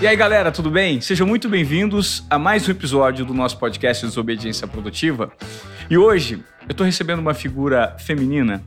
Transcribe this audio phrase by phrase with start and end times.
[0.00, 1.00] E aí, galera, tudo bem?
[1.00, 5.32] Sejam muito bem-vindos a mais um episódio do nosso podcast Desobediência Produtiva.
[5.90, 8.62] E hoje eu estou recebendo uma figura feminina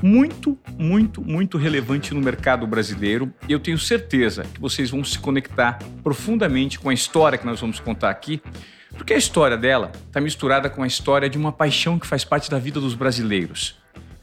[0.00, 5.18] muito, muito, muito relevante no mercado brasileiro e eu tenho certeza que vocês vão se
[5.18, 8.40] conectar profundamente com a história que nós vamos contar aqui,
[8.96, 12.50] porque a história dela está misturada com a história de uma paixão que faz parte
[12.50, 13.78] da vida dos brasileiros.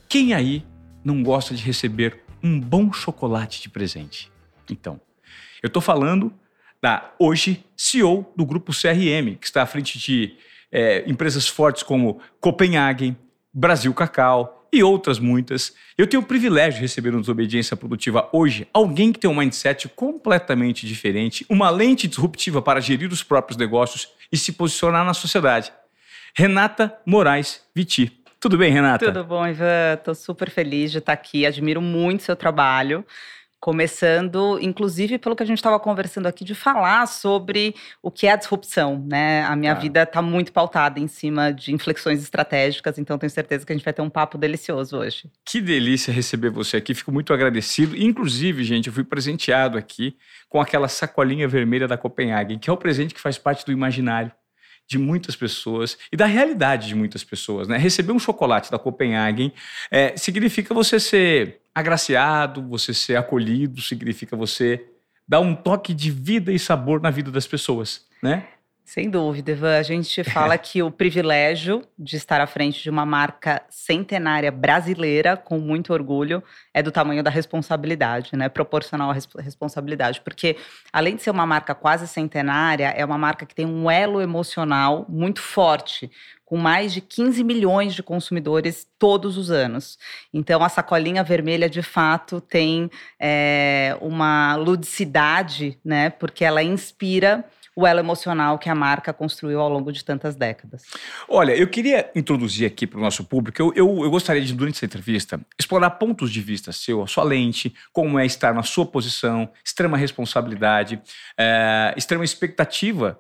[0.08, 0.66] Quem aí
[1.06, 4.32] não gosta de receber um bom chocolate de presente?
[4.68, 5.00] Então,
[5.62, 6.34] eu estou falando
[6.82, 10.36] da hoje CEO do grupo CRM, que está à frente de
[10.72, 13.18] é, empresas fortes como Copenhagen,
[13.54, 15.74] Brasil Cacau e outras muitas.
[15.98, 19.90] Eu tenho o privilégio de receber no Desobediência Produtiva hoje alguém que tem um mindset
[19.90, 25.74] completamente diferente, uma lente disruptiva para gerir os próprios negócios e se posicionar na sociedade.
[26.36, 28.16] Renata Moraes Viti.
[28.40, 29.06] Tudo bem, Renata?
[29.06, 29.96] Tudo bom, Ivan.
[29.96, 31.46] Estou super feliz de estar aqui.
[31.46, 33.06] Admiro muito seu trabalho.
[33.60, 38.32] Começando, inclusive, pelo que a gente estava conversando aqui, de falar sobre o que é
[38.32, 39.44] a disrupção, né?
[39.44, 43.74] A minha vida está muito pautada em cima de inflexões estratégicas, então tenho certeza que
[43.74, 45.30] a gente vai ter um papo delicioso hoje.
[45.46, 47.98] Que delícia receber você aqui, fico muito agradecido.
[47.98, 50.16] Inclusive, gente, eu fui presenteado aqui
[50.48, 54.32] com aquela sacolinha vermelha da Copenhagen, que é o presente que faz parte do imaginário
[54.90, 57.68] de muitas pessoas e da realidade de muitas pessoas.
[57.68, 57.78] Né?
[57.78, 59.54] Receber um chocolate da Copenhagen
[59.92, 64.86] é, significa você ser agraciado, você ser acolhido, significa você
[65.28, 68.48] dar um toque de vida e sabor na vida das pessoas, né?
[68.90, 69.78] Sem dúvida, Ivan.
[69.78, 75.38] A gente fala que o privilégio de estar à frente de uma marca centenária brasileira,
[75.38, 76.42] com muito orgulho,
[76.74, 78.50] é do tamanho da responsabilidade, né?
[78.50, 80.22] Proporcional à responsabilidade.
[80.22, 80.58] Porque,
[80.92, 85.06] além de ser uma marca quase centenária, é uma marca que tem um elo emocional
[85.08, 86.10] muito forte
[86.44, 90.00] com mais de 15 milhões de consumidores todos os anos.
[90.34, 96.10] Então, a sacolinha vermelha, de fato, tem é, uma ludicidade, né?
[96.10, 100.84] Porque ela inspira o elo emocional que a marca construiu ao longo de tantas décadas.
[101.28, 104.76] Olha, eu queria introduzir aqui para o nosso público, eu, eu, eu, gostaria de, durante
[104.76, 108.86] essa entrevista, explorar pontos de vista seu, a sua lente, como é estar na sua
[108.86, 111.02] posição, extrema responsabilidade,
[111.38, 113.20] é, extrema expectativa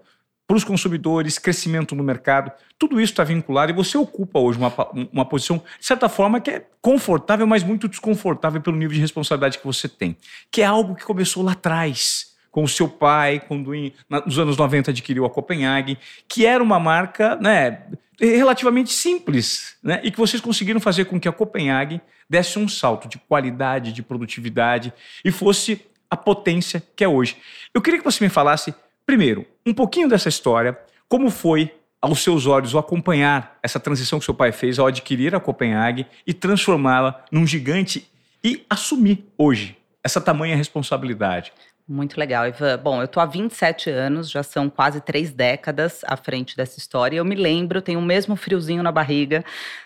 [0.49, 4.73] para os consumidores, crescimento no mercado, tudo isso está vinculado e você ocupa hoje uma,
[5.13, 9.59] uma posição, de certa forma, que é confortável, mas muito desconfortável pelo nível de responsabilidade
[9.59, 10.17] que você tem,
[10.51, 13.93] que é algo que começou lá atrás com o seu pai, quando em,
[14.25, 17.83] nos anos 90 adquiriu a Copenhagen, que era uma marca né,
[18.19, 23.07] relativamente simples, né, e que vocês conseguiram fazer com que a Copenhagen desse um salto
[23.07, 24.93] de qualidade, de produtividade
[25.23, 27.37] e fosse a potência que é hoje.
[27.73, 28.73] Eu queria que você me falasse,
[29.05, 30.77] primeiro, um pouquinho dessa história,
[31.07, 35.35] como foi aos seus olhos, o acompanhar essa transição que seu pai fez ao adquirir
[35.35, 38.09] a Copenhagen e transformá-la num gigante
[38.43, 41.51] e assumir hoje essa tamanha responsabilidade.
[41.91, 42.77] Muito legal, Ivan.
[42.77, 47.17] Bom, eu tô há 27 anos, já são quase três décadas à frente dessa história.
[47.17, 49.43] Eu me lembro, tenho o mesmo friozinho na barriga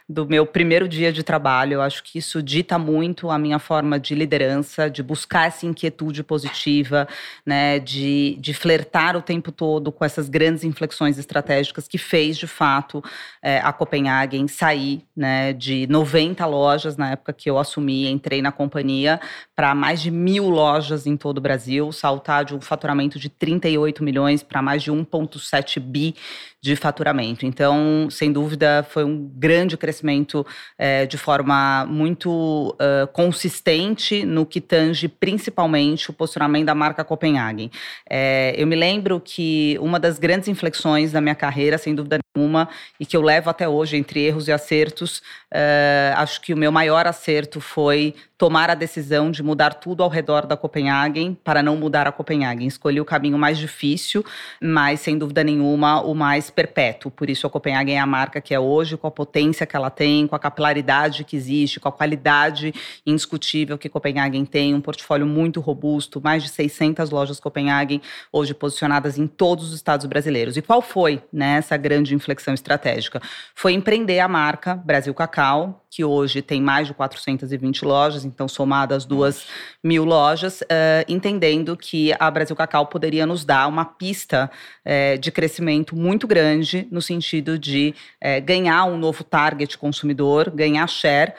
[0.08, 1.76] do meu primeiro dia de trabalho.
[1.76, 6.24] Eu acho que isso dita muito a minha forma de liderança, de buscar essa inquietude
[6.24, 7.08] positiva,
[7.46, 12.48] né, de, de flertar o tempo todo com essas grandes inflexões estratégicas que fez, de
[12.48, 13.02] fato,
[13.42, 18.52] é, a Copenhagen sair né, de 90 lojas na época que eu assumi, entrei na
[18.52, 19.22] companhia,
[19.56, 24.04] para mais de mil lojas em todo o Brasil saltar de um faturamento de 38
[24.04, 26.16] milhões para mais de 1,7 bi
[26.64, 27.46] de faturamento.
[27.46, 30.46] Então, sem dúvida, foi um grande crescimento
[30.78, 37.70] é, de forma muito uh, consistente no que tange principalmente o posicionamento da marca Copenhagen.
[38.10, 42.70] É, eu me lembro que uma das grandes inflexões da minha carreira, sem dúvida nenhuma,
[42.98, 45.18] e que eu levo até hoje entre erros e acertos,
[45.54, 50.10] uh, acho que o meu maior acerto foi tomar a decisão de mudar tudo ao
[50.10, 52.68] redor da Copenhagen para não mudar a Copenhagen.
[52.68, 54.26] Escolhi o caminho mais difícil,
[54.62, 57.12] mas sem dúvida nenhuma o mais perpétuo.
[57.12, 59.90] Por isso a Copenhagen é a marca que é hoje, com a potência que ela
[59.90, 62.74] tem, com a capilaridade que existe, com a qualidade
[63.06, 68.02] indiscutível que Copenhagen tem, um portfólio muito robusto, mais de 600 lojas Copenhagen
[68.32, 70.58] hoje posicionadas em todos os estados brasileiros.
[70.58, 73.22] E qual foi né, essa grande inflexão estratégica?
[73.54, 79.06] Foi empreender a marca Brasil Cacau, que hoje tem mais de 420 lojas, então somadas
[79.06, 79.33] duas
[79.84, 80.66] mil lojas, uh,
[81.10, 84.50] entendendo que a Brasil Cacau poderia nos dar uma pista
[84.86, 87.94] uh, de crescimento muito grande no sentido de
[88.24, 91.34] uh, ganhar um novo target consumidor, ganhar share,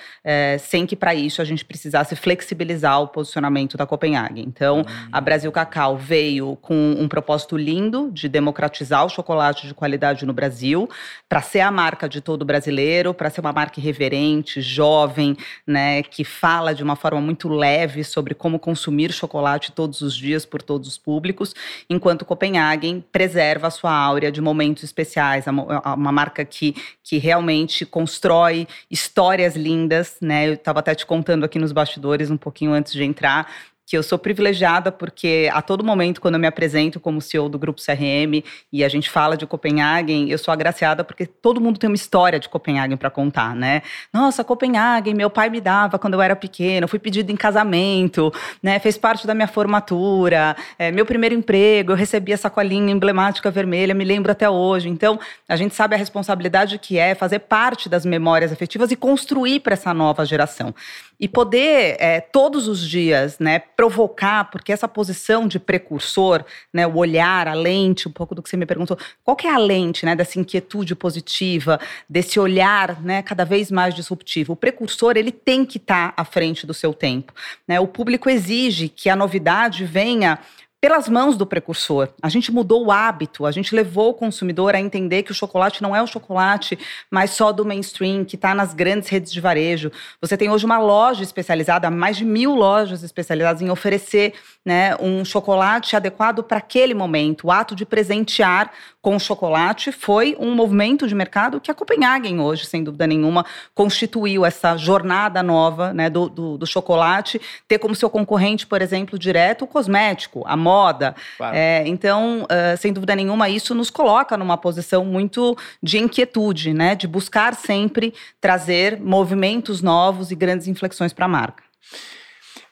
[0.59, 4.45] sem que para isso a gente precisasse flexibilizar o posicionamento da Copenhagen.
[4.47, 10.27] Então, a Brasil Cacau veio com um propósito lindo de democratizar o chocolate de qualidade
[10.27, 10.89] no Brasil,
[11.29, 15.37] para ser a marca de todo brasileiro, para ser uma marca irreverente jovem,
[15.67, 20.45] né, que fala de uma forma muito leve sobre como consumir chocolate todos os dias
[20.45, 21.55] por todos os públicos,
[21.89, 28.67] enquanto Copenhagen preserva a sua áurea de momentos especiais, uma marca que, que realmente constrói
[28.91, 30.49] histórias lindas, né?
[30.49, 33.53] Eu estava até te contando aqui nos bastidores um pouquinho antes de entrar
[33.87, 37.59] que eu sou privilegiada porque a todo momento, quando eu me apresento como CEO do
[37.59, 38.43] Grupo CRM
[38.73, 42.41] e a gente fala de Copenhagen, eu sou agraciada porque todo mundo tem uma história
[42.41, 43.83] de Copenhagen para contar, né?
[44.13, 48.33] Nossa, Copenhagen, meu pai me dava quando eu era pequeno, fui pedido em casamento,
[48.63, 48.79] né?
[48.79, 53.95] Fez parte da minha formatura, é, meu primeiro emprego, eu recebi essa colinha emblemática vermelha,
[53.95, 54.89] me lembro até hoje.
[54.89, 59.61] Então, a gente sabe a responsabilidade que é fazer parte das memórias afetivas e construir
[59.61, 60.75] para essa nova geração
[61.19, 66.97] e poder é, todos os dias, né, provocar, porque essa posição de precursor, né, o
[66.97, 70.05] olhar, a lente, um pouco do que você me perguntou, qual que é a lente,
[70.05, 71.79] né, dessa inquietude positiva,
[72.09, 74.53] desse olhar, né, cada vez mais disruptivo?
[74.53, 77.33] O precursor ele tem que estar tá à frente do seu tempo,
[77.67, 77.81] né?
[77.81, 80.39] O público exige que a novidade venha
[80.85, 82.11] pelas mãos do precursor.
[82.21, 85.83] A gente mudou o hábito, a gente levou o consumidor a entender que o chocolate
[85.83, 86.79] não é o chocolate
[87.11, 89.91] mais só do mainstream, que está nas grandes redes de varejo.
[90.21, 95.25] Você tem hoje uma loja especializada, mais de mil lojas especializadas em oferecer né, um
[95.25, 97.47] chocolate adequado para aquele momento.
[97.47, 98.71] O ato de presentear
[99.05, 104.47] com chocolate foi um movimento de mercado que a Copenhagen hoje, sem dúvida nenhuma, constituiu
[104.47, 109.67] essa jornada nova né, do, do, do chocolate, ter como seu concorrente, por exemplo, direto
[109.67, 111.15] o cosmético, a moda.
[111.37, 111.55] Claro.
[111.55, 116.95] É, então, uh, sem dúvida nenhuma, isso nos coloca numa posição muito de inquietude, né,
[116.95, 121.63] de buscar sempre trazer movimentos novos e grandes inflexões para a marca.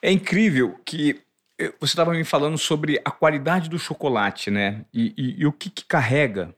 [0.00, 1.20] É incrível que
[1.80, 4.84] você estava me falando sobre a qualidade do chocolate, né?
[4.92, 6.54] E, e, e o que, que carrega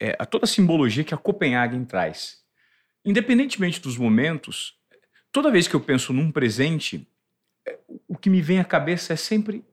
[0.00, 2.42] é, a toda a simbologia que a Copenhagen traz.
[3.04, 4.74] Independentemente dos momentos,
[5.32, 7.06] toda vez que eu penso num presente,
[7.66, 7.78] é,
[8.08, 9.64] o que me vem à cabeça é sempre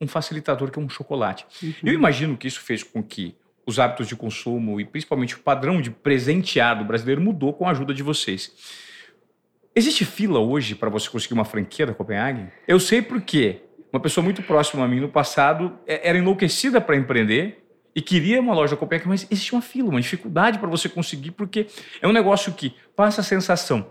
[0.00, 1.46] um facilitador que é um chocolate.
[1.62, 1.74] Uhum.
[1.84, 3.36] Eu imagino que isso fez com que
[3.66, 7.70] os hábitos de consumo e principalmente o padrão de presentear do brasileiro mudou com a
[7.70, 8.52] ajuda de vocês.
[9.74, 12.48] Existe fila hoje para você conseguir uma franquia da Copenhagen?
[12.66, 13.62] Eu sei porque
[13.92, 17.64] uma pessoa muito próxima a mim no passado é, era enlouquecida para empreender
[17.94, 21.66] e queria uma loja Copenhague, mas existe uma fila, uma dificuldade para você conseguir, porque
[22.00, 23.86] é um negócio que passa a sensação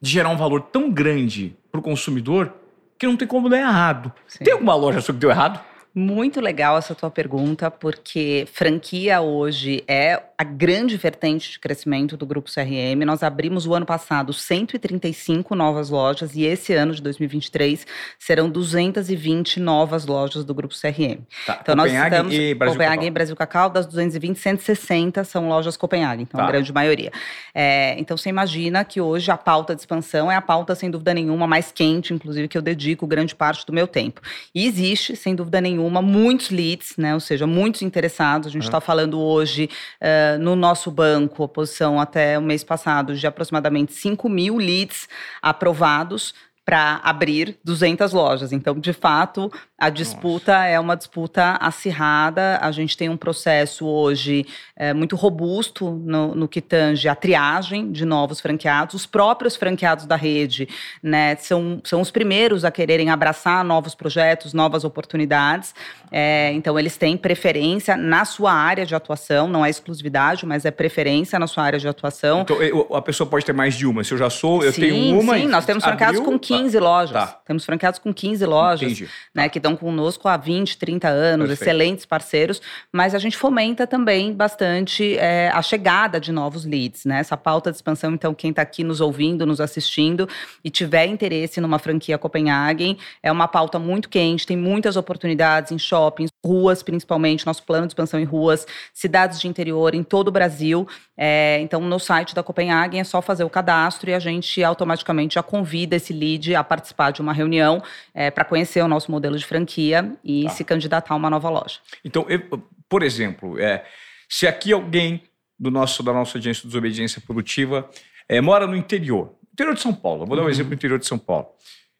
[0.00, 2.52] de gerar um valor tão grande para o consumidor
[2.98, 4.12] que não tem como dar errado.
[4.26, 4.44] Sim.
[4.44, 5.60] Tem alguma loja sua que deu errado?
[5.94, 12.24] Muito legal essa tua pergunta, porque franquia hoje é a grande vertente de crescimento do
[12.24, 13.04] Grupo CRM.
[13.04, 17.86] Nós abrimos o ano passado 135 novas lojas e esse ano de 2023
[18.18, 21.20] serão 220 novas lojas do Grupo CRM.
[21.44, 21.58] Tá.
[21.60, 23.06] Então Copenhague nós estamos e Brasil Copenhague Cacau.
[23.06, 26.46] e Brasil Cacau, das 220, 160 são lojas Copenhague, então tá.
[26.46, 27.12] a grande maioria.
[27.54, 31.12] É, então você imagina que hoje a pauta de expansão é a pauta sem dúvida
[31.12, 34.22] nenhuma mais quente, inclusive que eu dedico grande parte do meu tempo.
[34.54, 37.14] E existe, sem dúvida nenhuma, nenhuma, muitos leads, né?
[37.14, 38.48] Ou seja, muitos interessados.
[38.48, 38.82] A gente está uhum.
[38.82, 39.68] falando hoje
[40.00, 45.08] uh, no nosso banco, a posição até o mês passado, de aproximadamente 5 mil leads
[45.40, 46.34] aprovados
[46.72, 48.50] para abrir 200 lojas.
[48.50, 50.66] Então, de fato, a disputa Nossa.
[50.68, 52.58] é uma disputa acirrada.
[52.62, 57.92] A gente tem um processo hoje é, muito robusto no, no, que tange a triagem
[57.92, 58.94] de novos franqueados.
[58.94, 60.66] Os próprios franqueados da rede
[61.02, 65.74] né, são, são os primeiros a quererem abraçar novos projetos, novas oportunidades.
[66.10, 70.70] É, então, eles têm preferência na sua área de atuação, não é exclusividade, mas é
[70.70, 72.40] preferência na sua área de atuação.
[72.40, 72.56] Então,
[72.94, 74.02] a pessoa pode ter mais de uma.
[74.04, 75.36] Se eu já sou, eu sim, tenho uma.
[75.36, 76.80] Sim, nós temos franqueados com 15 tá.
[76.80, 77.12] lojas.
[77.12, 77.40] Tá.
[77.44, 79.10] Temos franqueados com 15 lojas, Entendi.
[79.34, 81.62] né, que estão estão conosco há 20, 30 anos, Perfeito.
[81.62, 82.60] excelentes parceiros,
[82.92, 87.18] mas a gente fomenta também bastante é, a chegada de novos leads, né?
[87.20, 90.28] Essa pauta de expansão, então, quem está aqui nos ouvindo, nos assistindo
[90.62, 95.78] e tiver interesse numa franquia Copenhagen, é uma pauta muito quente, tem muitas oportunidades em
[95.78, 100.30] shoppings, ruas principalmente, nosso plano de expansão em ruas, cidades de interior em todo o
[100.30, 100.86] Brasil.
[101.16, 105.34] É, então, no site da Copenhagen é só fazer o cadastro e a gente automaticamente
[105.34, 107.82] já convida esse lead a participar de uma reunião
[108.12, 110.50] é, para conhecer o nosso modelo de franquia e tá.
[110.50, 111.78] se candidatar a uma nova loja.
[112.04, 112.40] Então, eu,
[112.88, 113.84] por exemplo, é,
[114.28, 115.22] se aqui alguém
[115.58, 117.88] do nosso, da nossa audiência de desobediência produtiva
[118.28, 120.50] é, mora no interior, interior de São Paulo, vou dar um uhum.
[120.50, 121.48] exemplo do interior de São Paulo,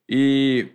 [0.08, 0.68] e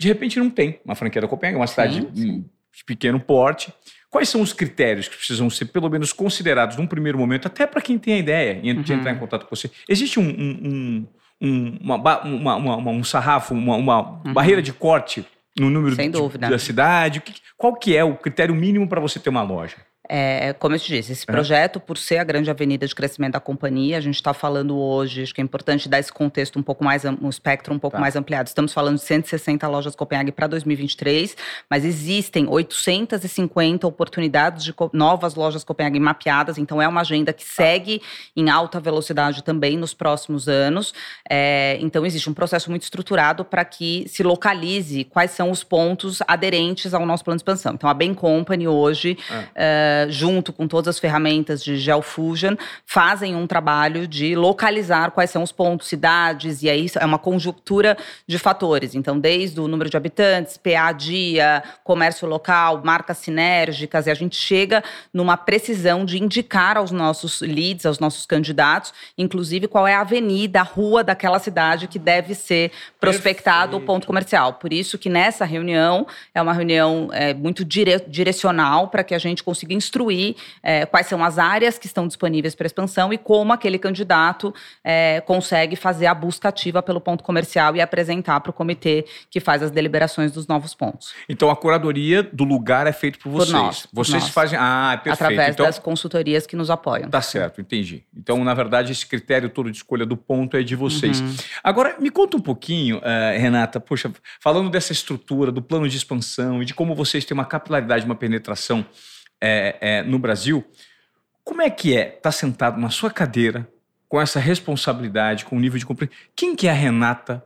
[0.00, 2.50] de repente não tem uma franquia da Copenhagen, uma cidade sim, sim.
[2.76, 3.72] De pequeno porte,
[4.10, 7.80] Quais são os critérios que precisam ser, pelo menos, considerados num primeiro momento, até para
[7.80, 8.98] quem tem a ideia de uhum.
[8.98, 9.70] entrar em contato com você?
[9.88, 11.06] Existe um, um,
[11.40, 14.32] um, uma, uma, uma, um sarrafo, uma, uhum.
[14.32, 15.24] barreira de corte
[15.56, 17.22] no número de, da cidade?
[17.56, 19.76] Qual que é o critério mínimo para você ter uma loja?
[20.12, 23.40] É, como eu te disse, esse projeto, por ser a grande avenida de crescimento da
[23.40, 26.82] companhia, a gente está falando hoje, acho que é importante dar esse contexto um pouco
[26.82, 28.00] mais, um espectro um pouco tá.
[28.00, 28.48] mais ampliado.
[28.48, 31.36] Estamos falando de 160 lojas Copenhague para 2023,
[31.70, 38.02] mas existem 850 oportunidades de novas lojas Copenhague mapeadas, então é uma agenda que segue
[38.34, 40.92] em alta velocidade também nos próximos anos.
[41.30, 46.18] É, então existe um processo muito estruturado para que se localize quais são os pontos
[46.26, 47.74] aderentes ao nosso plano de expansão.
[47.74, 49.16] Então a Bain Company hoje.
[49.54, 49.99] É.
[50.08, 52.54] Junto com todas as ferramentas de GeoFusion,
[52.86, 57.96] fazem um trabalho de localizar quais são os pontos, cidades, e aí é uma conjuntura
[58.26, 58.94] de fatores.
[58.94, 64.36] Então, desde o número de habitantes, PA dia, comércio local, marcas sinérgicas, e a gente
[64.36, 70.00] chega numa precisão de indicar aos nossos leads, aos nossos candidatos, inclusive qual é a
[70.00, 74.54] avenida, a rua daquela cidade que deve ser prospectado o ponto comercial.
[74.54, 79.18] Por isso que nessa reunião é uma reunião é, muito dire direcional para que a
[79.18, 83.52] gente consiga instruir é, quais são as áreas que estão disponíveis para expansão e como
[83.52, 84.54] aquele candidato
[84.84, 89.40] é, consegue fazer a busca ativa pelo ponto comercial e apresentar para o comitê que
[89.40, 91.12] faz as deliberações dos novos pontos.
[91.28, 93.50] Então a curadoria do lugar é feita por vocês.
[93.50, 94.32] Por nós, vocês nós.
[94.32, 94.58] fazem.
[94.60, 95.24] Ah, perfeito.
[95.24, 97.10] Através então, das consultorias que nos apoiam.
[97.10, 98.04] Tá certo, entendi.
[98.16, 101.20] Então, na verdade, esse critério todo de escolha do ponto é de vocês.
[101.20, 101.34] Uhum.
[101.64, 106.62] Agora, me conta um pouquinho, uh, Renata, poxa, falando dessa estrutura, do plano de expansão
[106.62, 108.84] e de como vocês têm uma capilaridade, uma penetração
[109.40, 110.64] é, é, no Brasil,
[111.42, 113.68] como é que é estar tá sentado na sua cadeira
[114.08, 116.16] com essa responsabilidade, com o nível de compreensão?
[116.34, 117.44] Quem que é a Renata,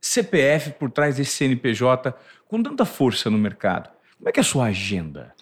[0.00, 2.14] CPF por trás desse CNPJ,
[2.48, 3.90] com tanta força no mercado?
[4.18, 5.34] Como é que é a sua agenda?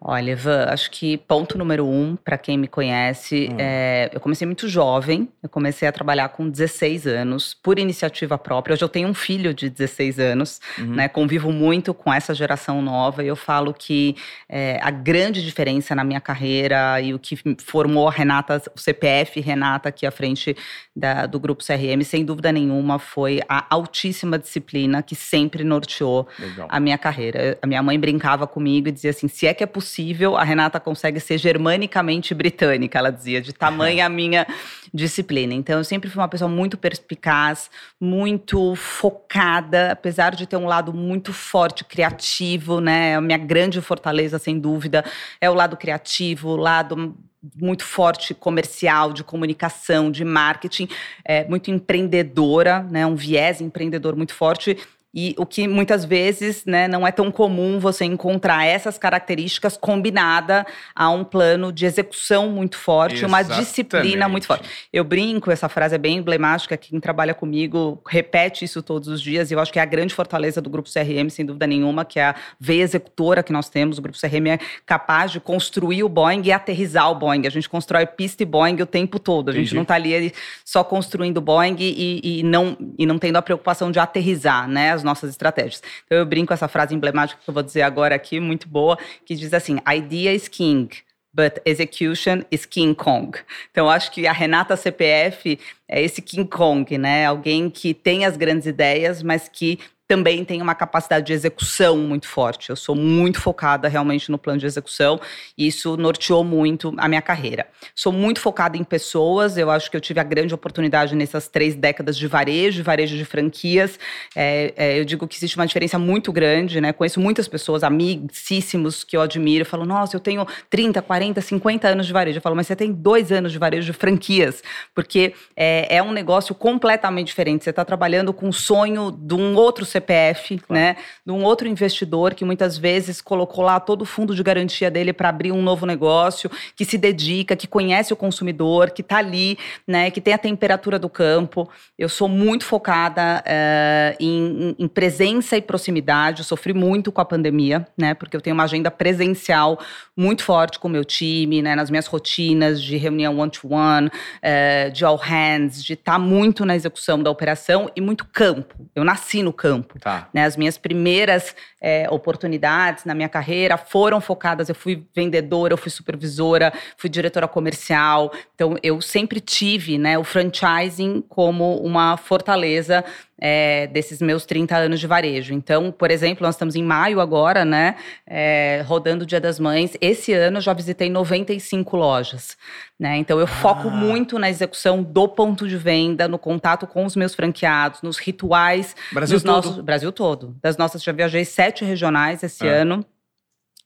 [0.00, 3.56] Olha, Ivan, acho que ponto número um, para quem me conhece, hum.
[3.58, 8.74] é, eu comecei muito jovem, eu comecei a trabalhar com 16 anos, por iniciativa própria.
[8.74, 10.94] Hoje eu tenho um filho de 16 anos, uhum.
[10.94, 11.08] né?
[11.08, 14.14] Convivo muito com essa geração nova e eu falo que
[14.48, 19.40] é, a grande diferença na minha carreira e o que formou a Renata, o CPF
[19.40, 20.56] Renata aqui à frente
[20.94, 26.68] da, do grupo CRM, sem dúvida nenhuma, foi a altíssima disciplina que sempre norteou Legal.
[26.70, 27.58] a minha carreira.
[27.60, 30.44] A minha mãe brincava comigo e dizia assim: se é que é possível possível, a
[30.44, 34.46] Renata consegue ser germanicamente britânica, ela dizia, de tamanha a minha
[34.92, 35.54] disciplina.
[35.54, 40.92] Então, eu sempre fui uma pessoa muito perspicaz, muito focada, apesar de ter um lado
[40.92, 43.16] muito forte, criativo, né?
[43.16, 45.02] A minha grande fortaleza, sem dúvida,
[45.40, 47.16] é o lado criativo, o lado
[47.56, 50.88] muito forte comercial, de comunicação, de marketing,
[51.24, 53.06] é, muito empreendedora, né?
[53.06, 54.76] Um viés empreendedor muito forte
[55.14, 60.66] e o que muitas vezes né, não é tão comum você encontrar essas características combinada
[60.94, 63.50] a um plano de execução muito forte, Exatamente.
[63.50, 64.68] uma disciplina muito forte.
[64.92, 69.50] Eu brinco, essa frase é bem emblemática, quem trabalha comigo repete isso todos os dias,
[69.50, 72.20] e eu acho que é a grande fortaleza do Grupo CRM, sem dúvida nenhuma, que
[72.20, 73.98] é a veia executora que nós temos.
[73.98, 77.46] O Grupo CRM é capaz de construir o Boeing e aterrizar o Boeing.
[77.46, 79.48] A gente constrói pista e Boeing o tempo todo.
[79.48, 79.74] A gente Entendi.
[79.76, 80.32] não está ali
[80.64, 84.97] só construindo o Boeing e, e, não, e não tendo a preocupação de aterrizar, né?
[84.98, 85.82] As nossas estratégias.
[86.04, 89.34] Então eu brinco essa frase emblemática que eu vou dizer agora aqui, muito boa, que
[89.34, 90.88] diz assim: idea is king.
[91.32, 93.38] But execution is King Kong.
[93.70, 97.26] Então, acho que a Renata CPF é esse King Kong, né?
[97.26, 99.78] Alguém que tem as grandes ideias, mas que
[100.08, 102.70] também tem uma capacidade de execução muito forte.
[102.70, 105.20] Eu sou muito focada realmente no plano de execução
[105.56, 107.66] e isso norteou muito a minha carreira.
[107.94, 111.74] Sou muito focada em pessoas, eu acho que eu tive a grande oportunidade nessas três
[111.74, 113.98] décadas de varejo, varejo de franquias.
[114.34, 116.90] É, é, eu digo que existe uma diferença muito grande, né?
[116.90, 122.06] Conheço muitas pessoas, amigíssimos que eu admiro, falo, nossa, eu tenho 30, 40, 50 anos
[122.06, 122.38] de varejo.
[122.38, 124.62] Eu falo, mas você tem dois anos de varejo de franquias,
[124.94, 127.64] porque é, é um negócio completamente diferente.
[127.64, 130.80] Você está trabalhando com o sonho de um outro CPF, claro.
[130.80, 130.96] né?
[131.24, 135.12] De um outro investidor que muitas vezes colocou lá todo o fundo de garantia dele
[135.12, 139.58] para abrir um novo negócio, que se dedica, que conhece o consumidor, que está ali,
[139.86, 140.10] né?
[140.10, 141.68] Que tem a temperatura do campo.
[141.98, 146.40] Eu sou muito focada uh, em, em, presença e proximidade.
[146.40, 148.14] Eu sofri muito com a pandemia, né?
[148.14, 149.78] Porque eu tenho uma agenda presencial
[150.16, 151.74] muito forte com o meu time, né?
[151.74, 156.64] Nas minhas rotinas de reunião one-to-one, -one, uh, de all hands, de estar tá muito
[156.64, 158.74] na execução da operação e muito campo.
[158.94, 159.98] Eu nasci no campo campo.
[159.98, 160.28] Tá.
[160.32, 164.68] Né, as minhas primeiras é, oportunidades na minha carreira foram focadas.
[164.68, 168.32] Eu fui vendedora, eu fui supervisora, fui diretora comercial.
[168.54, 173.04] Então, eu sempre tive né, o franchising como uma fortaleza
[173.40, 175.54] é, desses meus 30 anos de varejo.
[175.54, 177.94] Então, por exemplo, nós estamos em maio agora, né?
[178.26, 179.96] É, rodando o Dia das Mães.
[180.00, 182.56] Esse ano eu já visitei 95 lojas.
[182.98, 183.16] Né?
[183.18, 183.92] Então, eu foco ah.
[183.92, 188.96] muito na execução do ponto de venda, no contato com os meus franqueados, nos rituais.
[189.12, 189.46] Brasil todo?
[189.46, 190.56] Nossos, Brasil todo.
[190.62, 192.82] Das nossas, já viajei sete regionais esse ah.
[192.82, 193.04] ano.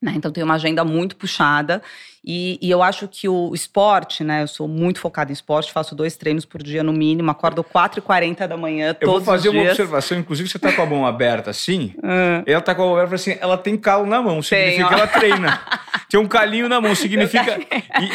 [0.00, 0.12] Né?
[0.16, 1.82] Então tem uma agenda muito puxada
[2.24, 4.42] e, e, eu acho que o esporte, né?
[4.42, 8.46] Eu sou muito focada em esporte, faço dois treinos por dia no mínimo, acordo 4h40
[8.46, 11.50] da manhã todos Eu vou fazer uma observação, inclusive você tá com a mão aberta
[11.50, 12.44] assim, uhum.
[12.46, 15.06] ela tá com a mão aberta assim, ela tem calo na mão, significa que ela
[15.08, 15.60] treina.
[16.08, 17.58] tem um calinho na mão, significa.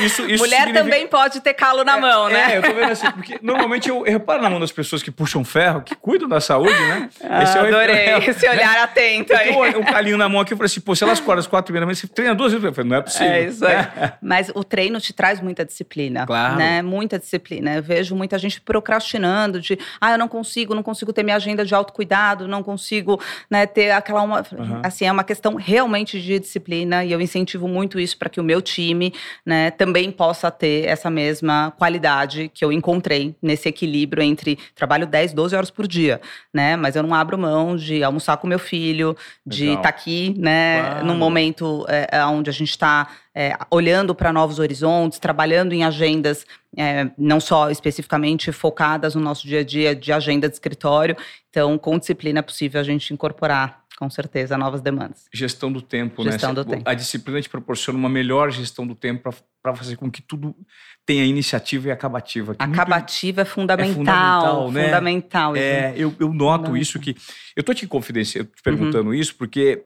[0.06, 0.84] isso, isso Mulher significa...
[0.84, 2.54] também pode ter calo na é, mão, né?
[2.54, 5.12] É, eu tô vendo assim, porque normalmente eu, eu, reparo na mão das pessoas que
[5.12, 7.10] puxam ferro, que cuidam da saúde, né?
[7.28, 8.80] Ah, esse é adorei é, esse olhar né?
[8.84, 9.50] atento aí.
[9.50, 11.48] Eu um, um calinho na mão aqui, eu falei assim, pô, se elas acordam às
[11.48, 12.66] quatro e meia da manhã, você treina duas vezes.
[12.66, 13.28] Eu falei, não é possível.
[13.28, 13.97] É isso aí.
[14.22, 16.26] Mas o treino te traz muita disciplina.
[16.26, 16.56] Claro.
[16.56, 16.82] Né?
[16.82, 17.76] Muita disciplina.
[17.76, 21.66] Eu vejo muita gente procrastinando de, ah, eu não consigo, não consigo ter minha agenda
[21.66, 24.44] de autocuidado, não consigo né, ter aquela uma.
[24.52, 24.82] Uhum.
[24.84, 28.44] Assim, é uma questão realmente de disciplina e eu incentivo muito isso para que o
[28.44, 29.14] meu time
[29.46, 35.34] né, também possa ter essa mesma qualidade que eu encontrei nesse equilíbrio entre trabalho 10,
[35.34, 36.22] 12 horas por dia,
[36.54, 36.76] né?
[36.76, 40.82] Mas eu não abro mão de almoçar com meu filho, de estar tá aqui, né,
[40.82, 41.06] claro.
[41.06, 43.08] num momento é, onde a gente está
[43.40, 46.44] é, olhando para novos horizontes, trabalhando em agendas
[46.76, 51.16] é, não só especificamente focadas no nosso dia a dia de agenda de escritório.
[51.52, 55.26] Então, com disciplina é possível a gente incorporar com certeza, novas demandas.
[55.34, 56.32] Gestão do tempo, né?
[56.32, 56.56] gestão né?
[56.56, 56.84] Do tempo.
[56.88, 60.56] A disciplina te proporciona uma melhor gestão do tempo para fazer com que tudo
[61.04, 62.56] tenha iniciativa e acabativa.
[62.60, 63.50] Acabativa muito...
[63.50, 63.90] é fundamental.
[63.90, 64.86] É fundamental, né?
[64.86, 65.56] Fundamental.
[65.56, 67.16] É, eu, eu noto isso que.
[67.56, 69.16] Eu estou te confidenciando, te perguntando uhum.
[69.16, 69.84] isso, porque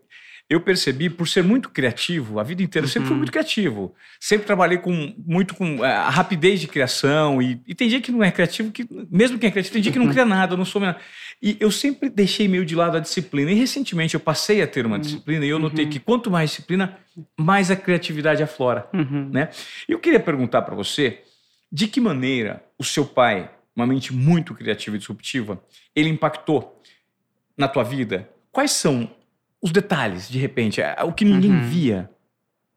[0.51, 2.91] eu percebi, por ser muito criativo, a vida inteira, uhum.
[2.91, 3.20] sempre fui uhum.
[3.20, 3.96] muito criativo.
[4.20, 7.41] Sempre trabalhei com muito com é, a rapidez de criação.
[7.41, 9.93] E, e, tem dia que não é criativo, que mesmo quem é criativo, tem dia
[9.93, 10.81] que não cria nada, não sou.
[11.41, 13.50] E eu sempre deixei meio de lado a disciplina.
[13.50, 15.01] E recentemente eu passei a ter uma uhum.
[15.01, 15.89] disciplina e eu notei uhum.
[15.89, 16.98] que quanto mais disciplina,
[17.39, 18.89] mais a criatividade aflora.
[18.93, 19.29] Uhum.
[19.31, 19.48] Né?
[19.88, 21.22] Eu queria perguntar para você
[21.72, 25.63] de que maneira o seu pai, uma mente muito criativa e disruptiva,
[25.96, 26.84] ele impactou
[27.58, 28.29] na tua vida?
[28.51, 29.10] Quais são
[29.61, 31.67] os detalhes, de repente, é, o que ninguém uhum.
[31.67, 32.09] via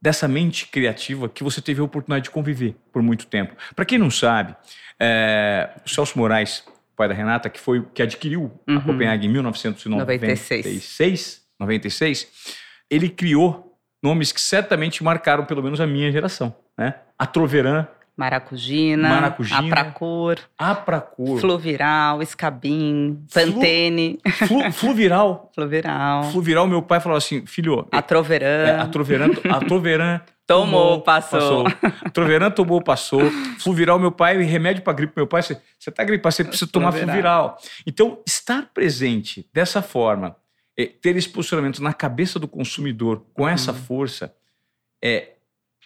[0.00, 3.54] dessa mente criativa que você teve a oportunidade de conviver por muito tempo.
[3.74, 4.54] Para quem não sabe,
[5.00, 6.62] é, o Celso Moraes,
[6.94, 8.76] pai da Renata, que foi que adquiriu uhum.
[8.76, 12.28] a Copenhague em 1996, 96.
[12.90, 16.96] ele criou nomes que certamente marcaram pelo menos a minha geração, né?
[17.18, 24.20] A Troveran, Maracujina, Maracujina Apracor, Apracor, Fluviral, Escabim, Pantene.
[24.46, 25.50] Flu, fluviral.
[25.54, 26.24] fluviral.
[26.30, 27.86] Fluviral, meu pai falou assim, filho...
[27.90, 28.46] A Troveran.
[28.46, 31.64] É, a Troveran, a Troveran Tomou, tomou passou.
[31.64, 32.10] passou.
[32.12, 33.22] Troveran tomou, passou.
[33.58, 36.92] Fluviral, meu pai, remédio para gripe, meu pai, você, você tá gripado, você precisa tomar
[36.92, 37.58] fluviral.
[37.86, 40.36] Então, estar presente dessa forma,
[40.76, 43.74] é, ter esse posicionamento na cabeça do consumidor com essa hum.
[43.74, 44.34] força,
[45.02, 45.33] é,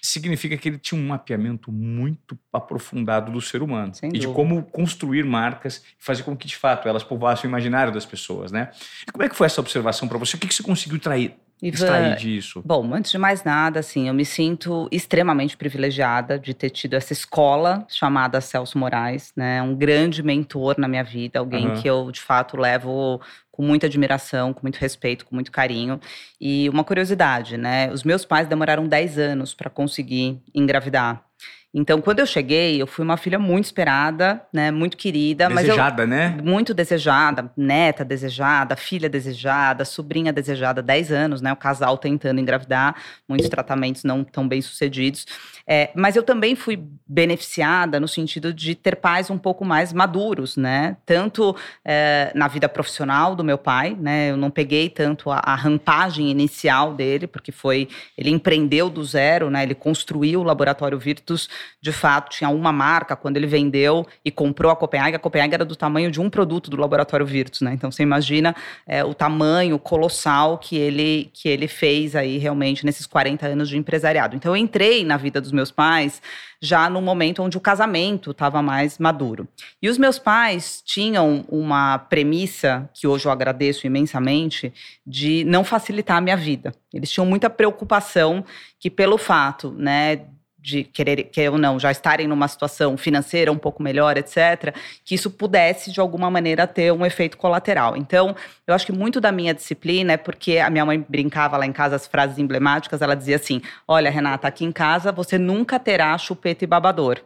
[0.09, 4.29] significa que ele tinha um mapeamento muito aprofundado do ser humano Sem e dúvida.
[4.29, 8.07] de como construir marcas e fazer com que de fato elas povoassem o imaginário das
[8.07, 8.71] pessoas, né?
[9.07, 10.37] E como é que foi essa observação para você?
[10.37, 12.62] O que, que você conseguiu trair, Ivan, extrair disso?
[12.64, 17.12] Bom, antes de mais nada, assim, eu me sinto extremamente privilegiada de ter tido essa
[17.12, 19.61] escola chamada Celso Moraes, né?
[19.61, 21.75] Um grande mentor na minha vida, alguém uhum.
[21.81, 26.01] que eu de fato levo com muita admiração, com muito respeito, com muito carinho.
[26.40, 27.90] E uma curiosidade, né?
[27.92, 31.27] Os meus pais demoraram 10 anos para conseguir engravidar.
[31.72, 34.70] Então, quando eu cheguei, eu fui uma filha muito esperada, né?
[34.70, 35.48] Muito querida.
[35.50, 36.38] Desejada, eu, né?
[36.42, 37.52] Muito desejada.
[37.54, 41.52] Neta desejada, filha desejada, sobrinha desejada, 10 anos, né?
[41.52, 42.96] O casal tentando engravidar,
[43.28, 45.26] muitos tratamentos não tão bem sucedidos.
[45.66, 50.57] É, mas eu também fui beneficiada no sentido de ter pais um pouco mais maduros,
[50.57, 50.96] né?
[51.04, 51.54] Tanto
[51.85, 54.31] é, na vida profissional do meu pai, né?
[54.31, 57.88] Eu não peguei tanto a, a rampagem inicial dele, porque foi.
[58.16, 59.62] Ele empreendeu do zero, né?
[59.62, 61.46] Ele construiu o Laboratório Virtus
[61.81, 65.16] de fato, tinha uma marca quando ele vendeu e comprou a Copenhague.
[65.16, 67.73] A Copenhague era do tamanho de um produto do Laboratório Virtus, né?
[67.73, 68.55] Então você imagina
[68.87, 73.77] é, o tamanho colossal que ele, que ele fez aí realmente nesses 40 anos de
[73.77, 74.35] empresariado.
[74.35, 76.21] Então eu entrei na vida dos meus pais
[76.61, 79.47] já no momento onde o casamento estava mais maduro.
[79.81, 84.73] E os meus pais tinham uma premissa, que hoje eu agradeço imensamente,
[85.07, 86.75] de não facilitar a minha vida.
[86.92, 88.44] Eles tinham muita preocupação
[88.79, 90.23] que, pelo fato né,
[90.59, 95.14] de querer, querer ou não, já estarem numa situação financeira um pouco melhor, etc., que
[95.14, 97.97] isso pudesse, de alguma maneira, ter um efeito colateral.
[97.97, 98.35] Então,
[98.66, 101.73] eu acho que muito da minha disciplina é porque a minha mãe brincava lá em
[101.73, 106.16] casa as frases emblemáticas, ela dizia assim: Olha, Renata, aqui em casa você nunca terá
[106.18, 107.21] chupeta e babador.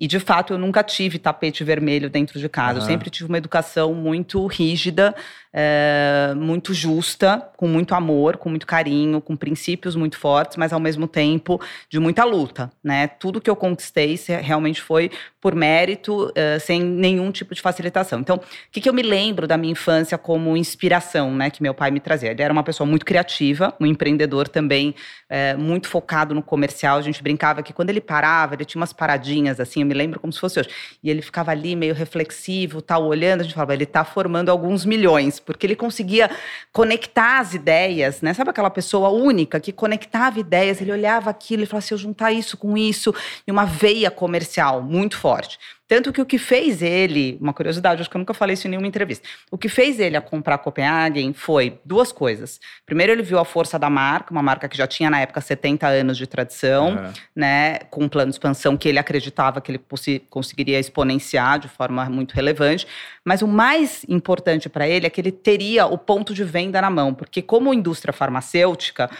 [0.00, 2.78] E de fato eu nunca tive tapete vermelho dentro de casa.
[2.78, 2.84] Uhum.
[2.84, 5.14] Eu sempre tive uma educação muito rígida,
[5.52, 10.78] é, muito justa, com muito amor, com muito carinho, com princípios muito fortes, mas ao
[10.78, 13.08] mesmo tempo de muita luta, né?
[13.08, 15.10] Tudo que eu conquistei realmente foi
[15.40, 18.20] por mérito, é, sem nenhum tipo de facilitação.
[18.20, 21.50] Então, o que, que eu me lembro da minha infância como inspiração, né?
[21.50, 22.30] Que meu pai me trazia.
[22.30, 24.94] Ele era uma pessoa muito criativa, um empreendedor também,
[25.28, 26.98] é, muito focado no comercial.
[26.98, 30.20] A gente brincava que quando ele parava, ele tinha umas paradinhas assim, eu me lembro
[30.20, 30.68] como se fosse hoje.
[31.02, 34.84] E ele ficava ali meio reflexivo, tal, olhando, a gente falava, ele está formando alguns
[34.84, 36.30] milhões porque ele conseguia
[36.72, 38.34] conectar as ideias, né?
[38.34, 40.80] Sabe aquela pessoa única que conectava ideias?
[40.80, 43.14] Ele olhava aquilo e falava: se eu juntar isso com isso,
[43.46, 45.58] e uma veia comercial muito forte.
[45.90, 48.70] Tanto que o que fez ele, uma curiosidade, acho que eu nunca falei isso em
[48.70, 49.26] nenhuma entrevista.
[49.50, 52.60] O que fez ele a comprar a Copenhagen foi duas coisas.
[52.86, 55.88] Primeiro, ele viu a força da marca, uma marca que já tinha na época 70
[55.88, 57.12] anos de tradição, uhum.
[57.34, 59.80] né, com um plano de expansão que ele acreditava que ele
[60.30, 62.86] conseguiria exponenciar de forma muito relevante.
[63.24, 66.88] Mas o mais importante para ele é que ele teria o ponto de venda na
[66.88, 69.10] mão, porque como indústria farmacêutica,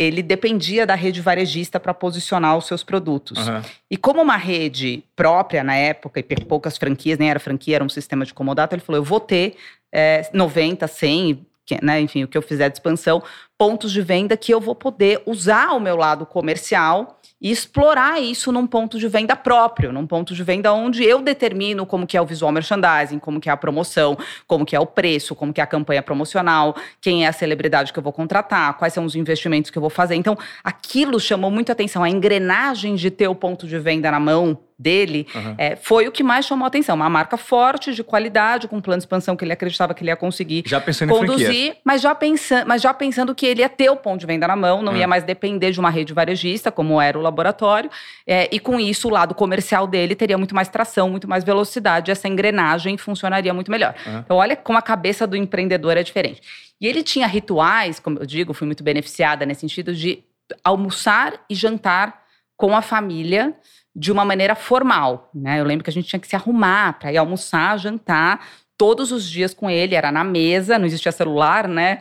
[0.00, 3.46] ele dependia da rede varejista para posicionar os seus produtos.
[3.46, 3.60] Uhum.
[3.90, 7.88] E como uma rede própria na época, e poucas franquias, nem era franquia, era um
[7.90, 9.56] sistema de comodato, ele falou: eu vou ter
[9.92, 11.46] é, 90, 100,
[11.82, 13.22] né, enfim, o que eu fizer de expansão,
[13.60, 18.50] pontos de venda que eu vou poder usar o meu lado comercial e explorar isso
[18.50, 22.22] num ponto de venda próprio, num ponto de venda onde eu determino como que é
[22.22, 25.60] o visual merchandising, como que é a promoção, como que é o preço, como que
[25.60, 29.14] é a campanha promocional, quem é a celebridade que eu vou contratar, quais são os
[29.14, 30.14] investimentos que eu vou fazer.
[30.14, 34.58] Então, aquilo chamou muito atenção, a engrenagem de ter o ponto de venda na mão
[34.80, 35.54] dele, uhum.
[35.58, 36.96] é, foi o que mais chamou a atenção.
[36.96, 40.10] Uma marca forte, de qualidade, com um plano de expansão que ele acreditava que ele
[40.10, 43.90] ia conseguir já pensando conduzir, mas já, pensando, mas já pensando que ele ia ter
[43.90, 44.98] o ponto de venda na mão, não uhum.
[44.98, 47.90] ia mais depender de uma rede varejista, como era o laboratório,
[48.26, 52.10] é, e com isso o lado comercial dele teria muito mais tração, muito mais velocidade,
[52.10, 53.94] essa engrenagem funcionaria muito melhor.
[54.06, 54.18] Uhum.
[54.20, 56.40] Então, olha como a cabeça do empreendedor é diferente.
[56.80, 60.24] E ele tinha rituais, como eu digo, fui muito beneficiada nesse sentido de
[60.64, 62.22] almoçar e jantar
[62.56, 63.54] com a família
[63.94, 65.60] de uma maneira formal, né?
[65.60, 69.28] Eu lembro que a gente tinha que se arrumar para ir almoçar, jantar todos os
[69.28, 72.00] dias com ele, era na mesa, não existia celular, né?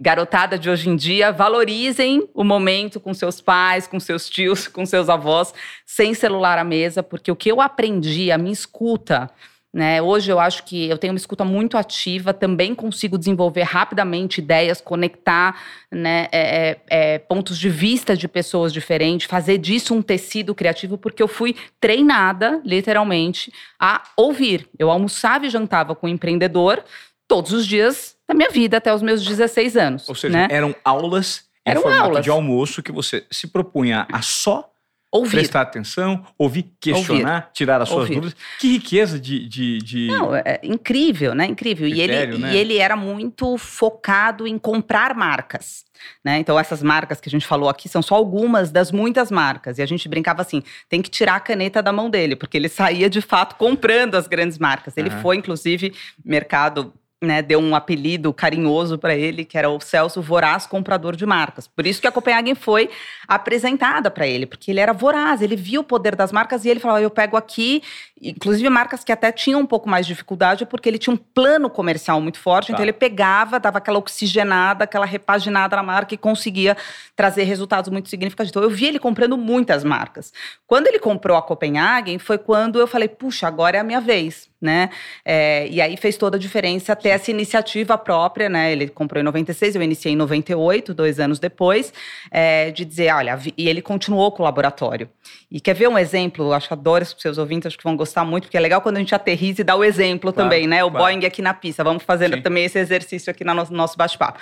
[0.00, 4.86] Garotada de hoje em dia, valorizem o momento com seus pais, com seus tios, com
[4.86, 5.52] seus avós,
[5.84, 9.28] sem celular à mesa, porque o que eu aprendi, a minha escuta,
[9.72, 10.02] né?
[10.02, 14.80] Hoje eu acho que eu tenho uma escuta muito ativa, também consigo desenvolver rapidamente ideias,
[14.80, 20.54] conectar né, é, é, é, pontos de vista de pessoas diferentes, fazer disso um tecido
[20.54, 24.68] criativo, porque eu fui treinada, literalmente, a ouvir.
[24.78, 26.82] Eu almoçava e jantava com um empreendedor
[27.28, 30.08] todos os dias da minha vida, até os meus 16 anos.
[30.08, 30.48] Ou seja, né?
[30.50, 32.24] eram aulas em eram formato aulas.
[32.24, 34.69] de almoço que você se propunha a só
[35.12, 35.38] Ouvir.
[35.38, 37.52] Prestar atenção, ouvir, questionar, ouvir.
[37.52, 38.14] tirar as suas ouvir.
[38.14, 38.36] dúvidas.
[38.60, 39.44] Que riqueza de.
[39.44, 40.06] de, de...
[40.06, 41.46] Não, é incrível, né?
[41.46, 41.88] Incrível.
[41.88, 42.54] Critério, e, ele, né?
[42.54, 45.84] e ele era muito focado em comprar marcas.
[46.24, 46.38] Né?
[46.38, 49.78] Então, essas marcas que a gente falou aqui são só algumas das muitas marcas.
[49.78, 52.68] E a gente brincava assim: tem que tirar a caneta da mão dele, porque ele
[52.68, 54.96] saía de fato comprando as grandes marcas.
[54.96, 55.20] Ele uhum.
[55.20, 55.92] foi, inclusive,
[56.24, 61.26] mercado né, deu um apelido carinhoso para ele, que era o Celso Voraz Comprador de
[61.26, 61.68] Marcas.
[61.68, 62.88] Por isso que a Copenhagen foi
[63.28, 66.80] apresentada para ele, porque ele era voraz, ele via o poder das marcas e ele
[66.80, 67.82] falava: eu pego aqui,
[68.20, 71.70] inclusive marcas que até tinham um pouco mais de dificuldade, porque ele tinha um plano
[71.70, 72.82] comercial muito forte, então tá.
[72.82, 76.76] então ele pegava, dava aquela oxigenada, aquela repaginada na marca e conseguia
[77.16, 78.50] trazer resultados muito significativos.
[78.50, 80.32] Então eu vi ele comprando muitas marcas.
[80.66, 84.50] Quando ele comprou a Copenhagen, foi quando eu falei: puxa, agora é a minha vez
[84.60, 84.90] né?
[85.24, 88.70] É, e aí fez toda a diferença ter essa iniciativa própria, né?
[88.70, 91.92] Ele comprou em 96, eu iniciei em 98, dois anos depois,
[92.30, 95.08] é, de dizer, olha, e ele continuou com o laboratório.
[95.50, 96.52] E quer ver um exemplo?
[96.52, 98.96] Acho que adoro os seus ouvintes, acho que vão gostar muito, porque é legal quando
[98.96, 100.82] a gente aterriza e dá o exemplo claro, também, né?
[100.84, 101.06] O claro.
[101.06, 101.84] Boeing aqui na pista.
[101.84, 102.42] Vamos fazer Sim.
[102.42, 104.38] também esse exercício aqui no nosso, nosso bate-papo.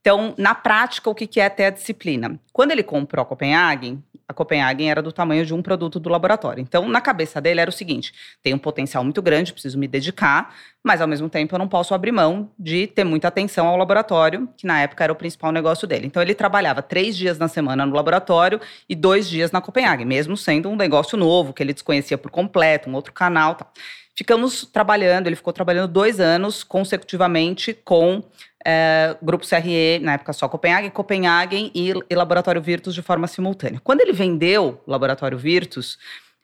[0.00, 2.38] Então, na prática, o que é ter a disciplina?
[2.52, 6.60] Quando ele comprou a Copenhagen, a Copenhagen era do tamanho de um produto do laboratório.
[6.60, 10.54] Então, na cabeça dele era o seguinte: tem um potencial muito grande, preciso me dedicar,
[10.82, 14.48] mas ao mesmo tempo eu não posso abrir mão de ter muita atenção ao laboratório,
[14.56, 16.06] que na época era o principal negócio dele.
[16.06, 20.36] Então, ele trabalhava três dias na semana no laboratório e dois dias na Copenhagen, mesmo
[20.36, 23.54] sendo um negócio novo, que ele desconhecia por completo, um outro canal.
[23.54, 23.70] Tal.
[24.14, 28.22] Ficamos trabalhando, ele ficou trabalhando dois anos consecutivamente com
[28.64, 33.80] é, Grupo CRE, na época só Copenhagen, Copenhagen e, e Laboratório Virtus de forma simultânea.
[33.82, 35.98] Quando ele vendeu o Laboratório Virtus,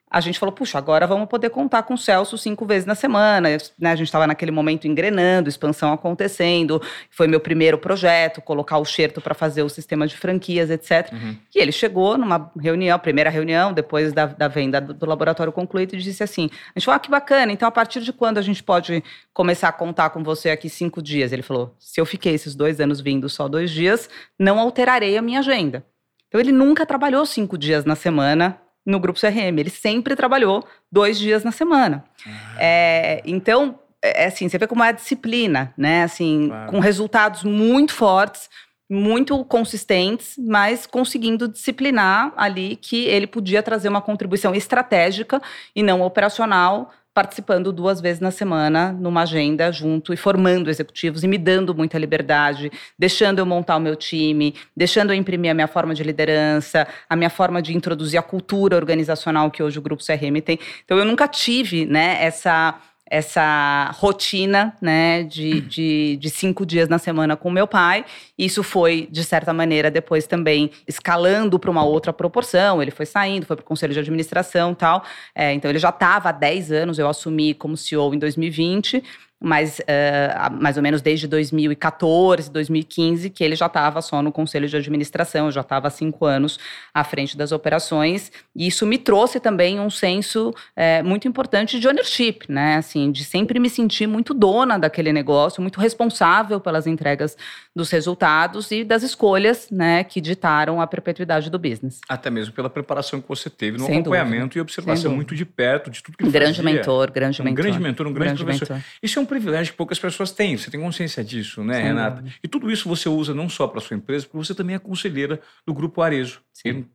[0.09, 3.49] a gente falou, puxa, agora vamos poder contar com o Celso cinco vezes na semana.
[3.77, 3.91] Né?
[3.91, 6.81] A gente estava naquele momento engrenando, expansão acontecendo.
[7.11, 11.11] Foi meu primeiro projeto, colocar o Xerto para fazer o sistema de franquias, etc.
[11.13, 11.35] Uhum.
[11.53, 15.93] E ele chegou numa reunião, primeira reunião, depois da, da venda do, do, laboratório concluído,
[15.93, 18.41] e disse assim: a gente falou, ah, que bacana, então a partir de quando a
[18.41, 21.31] gente pode começar a contar com você aqui cinco dias?
[21.31, 25.21] Ele falou: se eu fiquei esses dois anos vindo só dois dias, não alterarei a
[25.21, 25.85] minha agenda.
[26.27, 29.59] Então ele nunca trabalhou cinco dias na semana no grupo CRM.
[29.59, 32.03] Ele sempre trabalhou dois dias na semana.
[32.25, 32.55] Ah.
[32.57, 36.03] É, então, é, é assim, você vê como é a disciplina, né?
[36.03, 36.71] Assim, claro.
[36.71, 38.49] com resultados muito fortes,
[38.89, 45.39] muito consistentes, mas conseguindo disciplinar ali que ele podia trazer uma contribuição estratégica
[45.75, 51.27] e não operacional participando duas vezes na semana numa agenda junto e formando executivos e
[51.27, 55.67] me dando muita liberdade, deixando eu montar o meu time, deixando eu imprimir a minha
[55.67, 60.03] forma de liderança, a minha forma de introduzir a cultura organizacional que hoje o grupo
[60.03, 60.59] CRM tem.
[60.85, 66.97] Então eu nunca tive, né, essa essa rotina, né, de, de, de, cinco dias na
[66.97, 68.05] semana com meu pai.
[68.37, 72.81] Isso foi, de certa maneira, depois também escalando para uma outra proporção.
[72.81, 75.03] Ele foi saindo, foi para o conselho de administração tal.
[75.33, 79.03] É, então, ele já estava há 10 anos, eu assumi como CEO em 2020
[79.39, 84.67] mas uh, mais ou menos desde 2014, 2015, que ele já estava só no conselho
[84.67, 86.59] de administração, já estava há cinco anos
[86.93, 91.87] à frente das operações, e isso me trouxe também um senso é, muito importante de
[91.87, 92.75] ownership, né?
[92.75, 97.37] Assim, de sempre me sentir muito dona daquele negócio, muito responsável pelas entregas
[97.75, 102.01] dos resultados e das escolhas, né, que ditaram a perpetuidade do business.
[102.09, 104.59] Até mesmo pela preparação que você teve no Sem acompanhamento dúvida.
[104.59, 106.63] e observação muito de perto de tudo que grande fazia.
[106.63, 108.73] Mentor, grande um mentor, grande mentor, um grande, grande professor.
[108.73, 108.89] Mentor.
[109.01, 110.57] Isso é um privilégio que poucas pessoas têm.
[110.57, 111.83] Você tem consciência disso, né, Sim.
[111.83, 112.23] Renata?
[112.43, 115.39] E tudo isso você usa não só para sua empresa, porque você também é conselheira
[115.65, 116.41] do grupo Arezo.
[116.51, 116.85] Sim.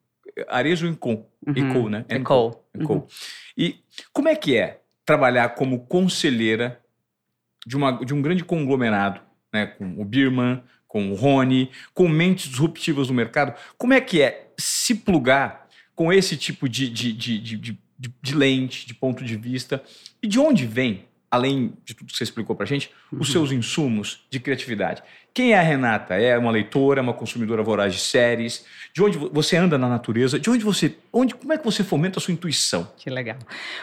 [0.49, 1.27] Arezo Encom.
[1.47, 1.55] Uhum.
[1.57, 2.05] Encom, né?
[2.11, 2.65] Encom.
[2.75, 2.95] Encom.
[2.95, 3.07] Uhum.
[3.57, 3.77] E
[4.13, 6.81] como é que é trabalhar como conselheira
[7.67, 9.21] de, uma, de um grande conglomerado,
[9.53, 9.67] né?
[9.67, 10.63] Com o Birman,
[10.95, 13.55] com o Rony, com mentes disruptivas no mercado.
[13.77, 18.87] Como é que é se plugar com esse tipo de, de, de, de, de lente,
[18.87, 19.83] de ponto de vista?
[20.23, 23.33] E de onde vem além de tudo que você explicou para a gente, os uhum.
[23.33, 25.03] seus insumos de criatividade.
[25.35, 26.15] Quem é a Renata?
[26.15, 28.65] É uma leitora, uma consumidora voraz de séries?
[28.93, 30.39] De onde você anda na natureza?
[30.39, 32.87] De onde você, onde, como é que você fomenta a sua intuição?
[32.97, 33.37] Que legal.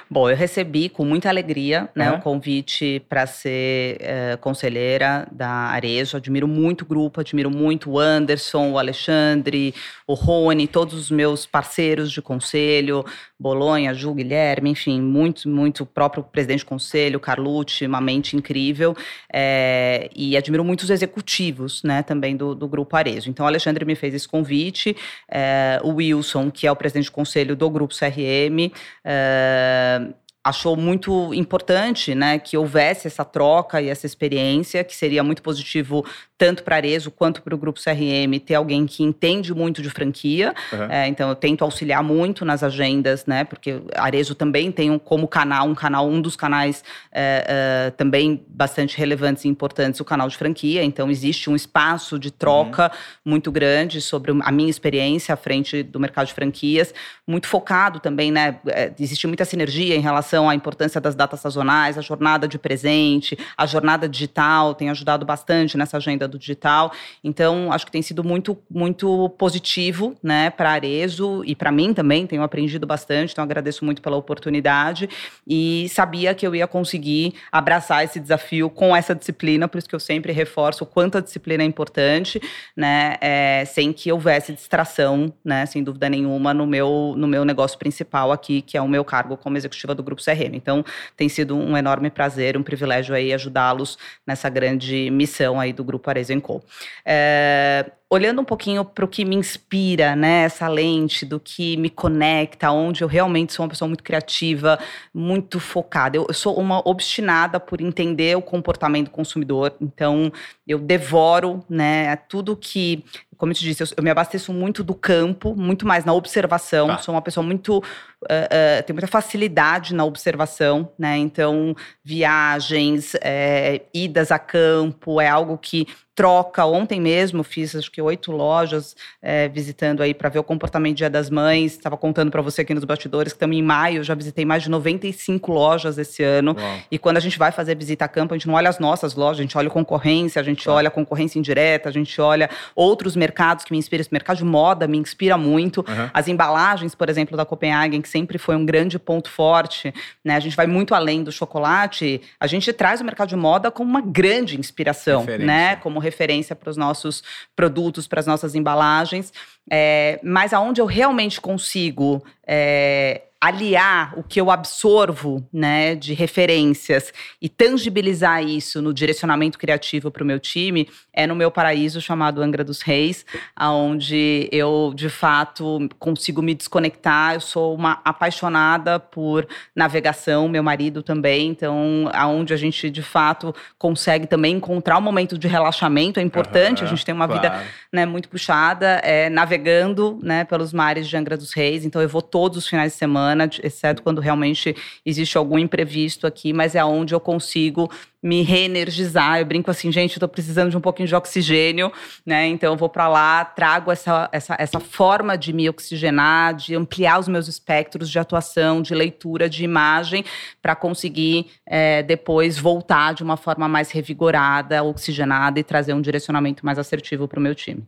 [0.10, 6.16] Bom, eu recebi com muita alegria né, o convite para ser uh, conselheira da Arejo.
[6.16, 9.76] Admiro muito o grupo, admiro muito o Anderson, o Alexandre,
[10.08, 13.04] o Rony, todos os meus parceiros de conselho,
[13.38, 18.96] Bolonha, Ju, Guilherme, enfim, muito, muito, o próprio presidente do conselho, Carlucci, uma mente incrível.
[19.34, 23.30] É, e admiro muito os executivos executivos, né, também do, do Grupo Arezo.
[23.30, 24.96] Então, o Alexandre me fez esse convite,
[25.30, 28.72] é, o Wilson, que é o presidente do conselho do Grupo CRM,
[29.04, 30.02] é,
[30.44, 36.04] achou muito importante né, que houvesse essa troca e essa experiência, que seria muito positivo
[36.42, 40.56] tanto para Arezo quanto para o Grupo CRM, ter alguém que entende muito de franquia.
[40.74, 40.86] Uhum.
[40.90, 43.44] É, então, eu tento auxiliar muito nas agendas, né?
[43.44, 47.46] Porque Arezo também tem um, como canal, um canal, um dos canais é,
[47.86, 50.84] é, também bastante relevantes e importantes, o canal de franquia.
[50.84, 53.32] Então, existe um espaço de troca uhum.
[53.34, 56.92] muito grande sobre a minha experiência à frente do mercado de franquias,
[57.28, 58.58] muito focado também, né?
[58.66, 63.38] É, existe muita sinergia em relação à importância das datas sazonais, a jornada de presente,
[63.56, 66.92] a jornada digital tem ajudado bastante nessa agenda do digital.
[67.24, 72.26] Então, acho que tem sido muito, muito positivo, né, para Arezo e para mim também.
[72.26, 75.10] Tenho aprendido bastante, então agradeço muito pela oportunidade
[75.48, 79.96] e sabia que eu ia conseguir abraçar esse desafio com essa disciplina, por isso que
[79.96, 82.42] eu sempre reforço o quanto a disciplina é importante,
[82.76, 87.78] né, é, sem que houvesse distração, né, sem dúvida nenhuma, no meu, no meu negócio
[87.78, 90.56] principal aqui, que é o meu cargo como executiva do Grupo CRM.
[90.56, 90.86] Então,
[91.18, 96.10] tem sido um enorme prazer, um privilégio aí ajudá-los nessa grande missão aí do Grupo
[96.10, 96.64] Arezo Arezenco.
[97.06, 101.90] É, olhando um pouquinho para o que me inspira, né, essa lente do que me
[101.90, 104.78] conecta, onde eu realmente sou uma pessoa muito criativa,
[105.14, 106.18] muito focada.
[106.18, 110.32] Eu, eu sou uma obstinada por entender o comportamento do consumidor, então
[110.68, 113.04] eu devoro, né, tudo que
[113.42, 116.86] como eu te disse, eu, eu, me abasteço muito do campo, muito mais na observação.
[116.86, 117.00] Tá.
[117.00, 117.80] Sou uma pessoa muito.
[117.80, 121.18] Uh, uh, tenho muita facilidade na observação, né?
[121.18, 126.66] Então, viagens, é, idas a campo, é algo que troca.
[126.66, 131.10] Ontem mesmo fiz acho que oito lojas é, visitando aí para ver o comportamento Dia
[131.10, 131.74] das Mães.
[131.74, 134.70] Estava contando para você aqui nos bastidores que também em maio já visitei mais de
[134.70, 136.56] 95 lojas esse ano.
[136.58, 136.80] Uau.
[136.92, 139.16] E quando a gente vai fazer visita a campo, a gente não olha as nossas
[139.16, 142.50] lojas, a gente olha a concorrência, a gente olha a concorrência indireta, a gente olha
[142.76, 144.02] outros mercados que me inspiram.
[144.02, 145.80] Esse mercado de moda me inspira muito.
[145.88, 146.10] Uhum.
[146.14, 149.94] As embalagens, por exemplo, da Copenhagen, que sempre foi um grande ponto forte.
[150.24, 150.36] Né?
[150.36, 152.22] A gente vai muito além do chocolate.
[152.40, 155.76] A gente traz o mercado de moda como uma grande inspiração, né?
[155.78, 157.24] Como referência para os nossos
[157.56, 159.32] produtos, para as nossas embalagens.
[159.70, 167.12] É, mas aonde eu realmente consigo é, aliar o que eu absorvo, né, de referências
[167.42, 172.42] e tangibilizar isso no direcionamento criativo para o meu time é no meu paraíso chamado
[172.42, 177.34] Angra dos Reis, aonde eu de fato consigo me desconectar.
[177.34, 183.54] Eu sou uma apaixonada por navegação, meu marido também, então aonde a gente de fato
[183.78, 186.82] consegue também encontrar um momento de relaxamento é importante.
[186.82, 187.42] Uhum, a gente tem uma claro.
[187.42, 191.84] vida né, muito puxada, é, navegando né, pelos mares de Angra dos Reis.
[191.84, 194.74] Então eu vou todos os finais de semana, exceto quando realmente
[195.06, 197.92] existe algum imprevisto aqui, mas é onde eu consigo
[198.24, 199.40] me reenergizar.
[199.40, 201.92] Eu brinco assim, gente, eu tô precisando de um pouquinho de oxigênio,
[202.26, 202.48] né?
[202.48, 207.20] Então eu vou para lá, trago essa, essa, essa forma de me oxigenar, de ampliar
[207.20, 210.24] os meus espectros de atuação, de leitura, de imagem,
[210.62, 216.66] para conseguir é, depois voltar de uma forma mais revigorada, oxigenada e trazer um direcionamento
[216.66, 217.86] mais assertivo para o meu time.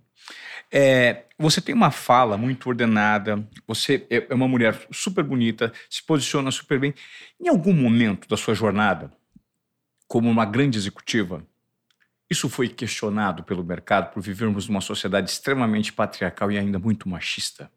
[0.71, 6.04] É, você tem uma fala muito ordenada, você é, é uma mulher super bonita, se
[6.04, 6.93] posiciona super bem.
[7.39, 9.12] Em algum momento da sua jornada,
[10.08, 11.45] como uma grande executiva,
[12.30, 17.69] isso foi questionado pelo mercado por vivermos numa sociedade extremamente patriarcal e ainda muito machista?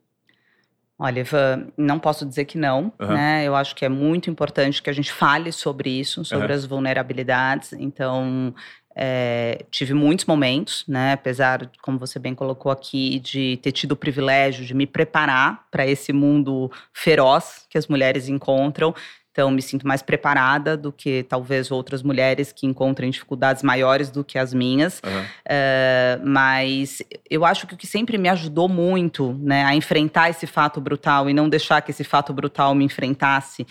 [0.99, 3.09] Olha, Ivan, não posso dizer que não, uhum.
[3.09, 3.44] né?
[3.44, 6.55] Eu acho que é muito importante que a gente fale sobre isso, sobre uhum.
[6.55, 7.75] as vulnerabilidades.
[7.75, 8.55] Então,
[8.98, 11.12] é, tive muitos momentos, né?
[11.12, 15.87] Apesar, como você bem colocou aqui, de ter tido o privilégio de me preparar para
[15.87, 18.94] esse mundo feroz que as mulheres encontram.
[19.30, 24.24] Então, me sinto mais preparada do que talvez outras mulheres que encontrem dificuldades maiores do
[24.24, 25.02] que as minhas.
[25.04, 25.24] Uhum.
[25.44, 30.46] É, mas eu acho que o que sempre me ajudou muito né, a enfrentar esse
[30.46, 33.66] fato brutal e não deixar que esse fato brutal me enfrentasse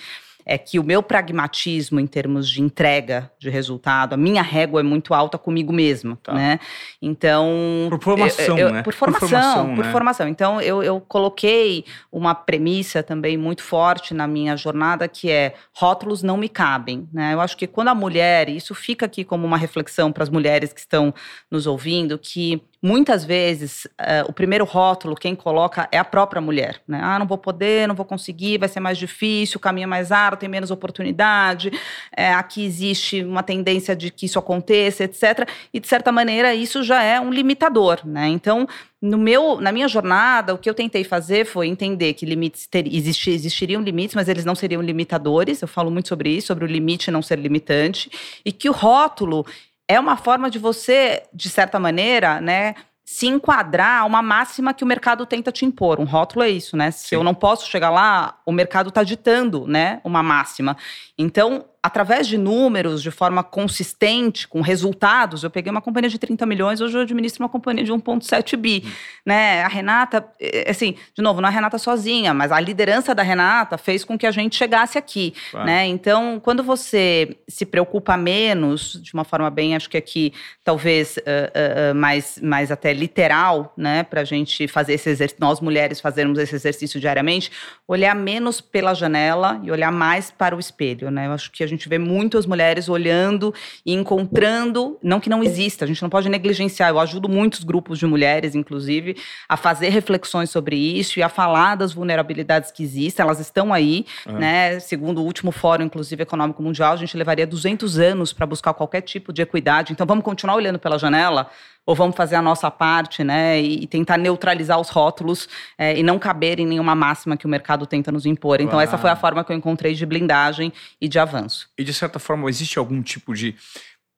[0.46, 4.84] é que o meu pragmatismo em termos de entrega de resultado, a minha régua é
[4.84, 6.34] muito alta comigo mesma, tá.
[6.34, 6.60] né?
[7.02, 7.88] Então...
[7.90, 8.84] Por formação, eu, eu, né?
[8.84, 9.76] Por formação, por formação.
[9.76, 9.92] Por né?
[9.92, 10.28] formação.
[10.28, 16.22] Então, eu, eu coloquei uma premissa também muito forte na minha jornada, que é rótulos
[16.22, 17.34] não me cabem, né?
[17.34, 20.30] Eu acho que quando a mulher, e isso fica aqui como uma reflexão para as
[20.30, 21.14] mulheres que estão
[21.50, 26.82] nos ouvindo, que Muitas vezes, uh, o primeiro rótulo, quem coloca é a própria mulher.
[26.88, 27.00] Né?
[27.02, 30.12] Ah, não vou poder, não vou conseguir, vai ser mais difícil, o caminho é mais
[30.12, 31.72] árduo, tem menos oportunidade,
[32.16, 35.50] é, aqui existe uma tendência de que isso aconteça, etc.
[35.74, 38.02] E, de certa maneira, isso já é um limitador.
[38.06, 38.28] Né?
[38.28, 38.68] Então,
[39.02, 42.88] no meu, na minha jornada, o que eu tentei fazer foi entender que limites ter,
[42.88, 45.62] existir, existiriam limites, mas eles não seriam limitadores.
[45.62, 48.10] Eu falo muito sobre isso, sobre o limite não ser limitante,
[48.44, 49.46] e que o rótulo
[49.88, 54.84] é uma forma de você, de certa maneira, né, se enquadrar a uma máxima que
[54.84, 56.00] o mercado tenta te impor.
[56.00, 56.90] Um rótulo é isso, né?
[56.90, 57.16] Se Sim.
[57.16, 60.76] eu não posso chegar lá, o mercado está ditando, né, uma máxima.
[61.16, 66.44] Então, através de números, de forma consistente, com resultados, eu peguei uma companhia de 30
[66.48, 68.84] milhões, hoje eu administro uma companhia de 1,7 bi.
[68.84, 68.92] Hum.
[69.24, 69.62] Né?
[69.62, 73.22] A Renata, é, assim, de novo, não é a Renata sozinha, mas a liderança da
[73.22, 75.36] Renata fez com que a gente chegasse aqui.
[75.52, 75.68] Claro.
[75.68, 75.86] Né?
[75.86, 81.92] Então, quando você se preocupa menos, de uma forma bem, acho que aqui, talvez uh,
[81.92, 86.40] uh, mais, mais até literal, né, para a gente fazer esse exercício, nós mulheres fazermos
[86.40, 87.52] esse exercício diariamente,
[87.88, 91.12] olhar menos pela janela e olhar mais para o espelho.
[91.12, 91.28] Né?
[91.28, 93.54] Eu acho que a gente gente vê muitas mulheres olhando
[93.86, 96.90] e encontrando, não que não exista, a gente não pode negligenciar.
[96.90, 101.76] Eu ajudo muitos grupos de mulheres, inclusive, a fazer reflexões sobre isso e a falar
[101.76, 103.24] das vulnerabilidades que existem.
[103.24, 104.40] Elas estão aí, uhum.
[104.40, 104.80] né?
[104.80, 109.02] Segundo o último Fórum, inclusive, Econômico Mundial, a gente levaria 200 anos para buscar qualquer
[109.02, 109.94] tipo de equidade.
[109.94, 111.50] Então, vamos continuar olhando pela janela
[111.86, 116.18] ou vamos fazer a nossa parte, né, e tentar neutralizar os rótulos é, e não
[116.18, 118.60] caber em nenhuma máxima que o mercado tenta nos impor.
[118.60, 121.70] Então, essa foi a forma que eu encontrei de blindagem e de avanço.
[121.78, 123.56] E, de certa forma, existe algum tipo de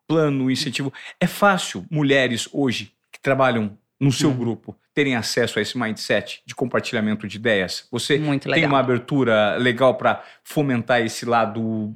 [0.07, 0.93] plano, incentivo?
[1.19, 4.37] É fácil mulheres hoje que trabalham no seu hum.
[4.37, 7.87] grupo terem acesso a esse mindset de compartilhamento de ideias?
[7.91, 8.19] Você
[8.53, 11.93] tem uma abertura legal para fomentar esse lado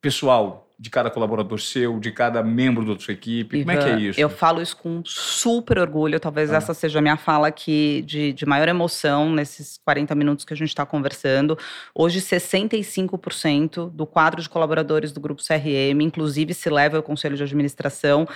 [0.00, 3.58] pessoal de cada colaborador seu, de cada membro da sua equipe?
[3.58, 4.20] Ivan, Como é que é isso?
[4.20, 6.18] Eu falo isso com super orgulho.
[6.18, 6.56] Talvez ah.
[6.56, 10.56] essa seja a minha fala aqui de, de maior emoção nesses 40 minutos que a
[10.56, 11.56] gente está conversando.
[11.94, 17.44] Hoje, 65% do quadro de colaboradores do Grupo CRM, inclusive se leva ao conselho de
[17.44, 18.26] administração,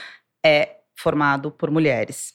[0.44, 2.34] é formado por mulheres.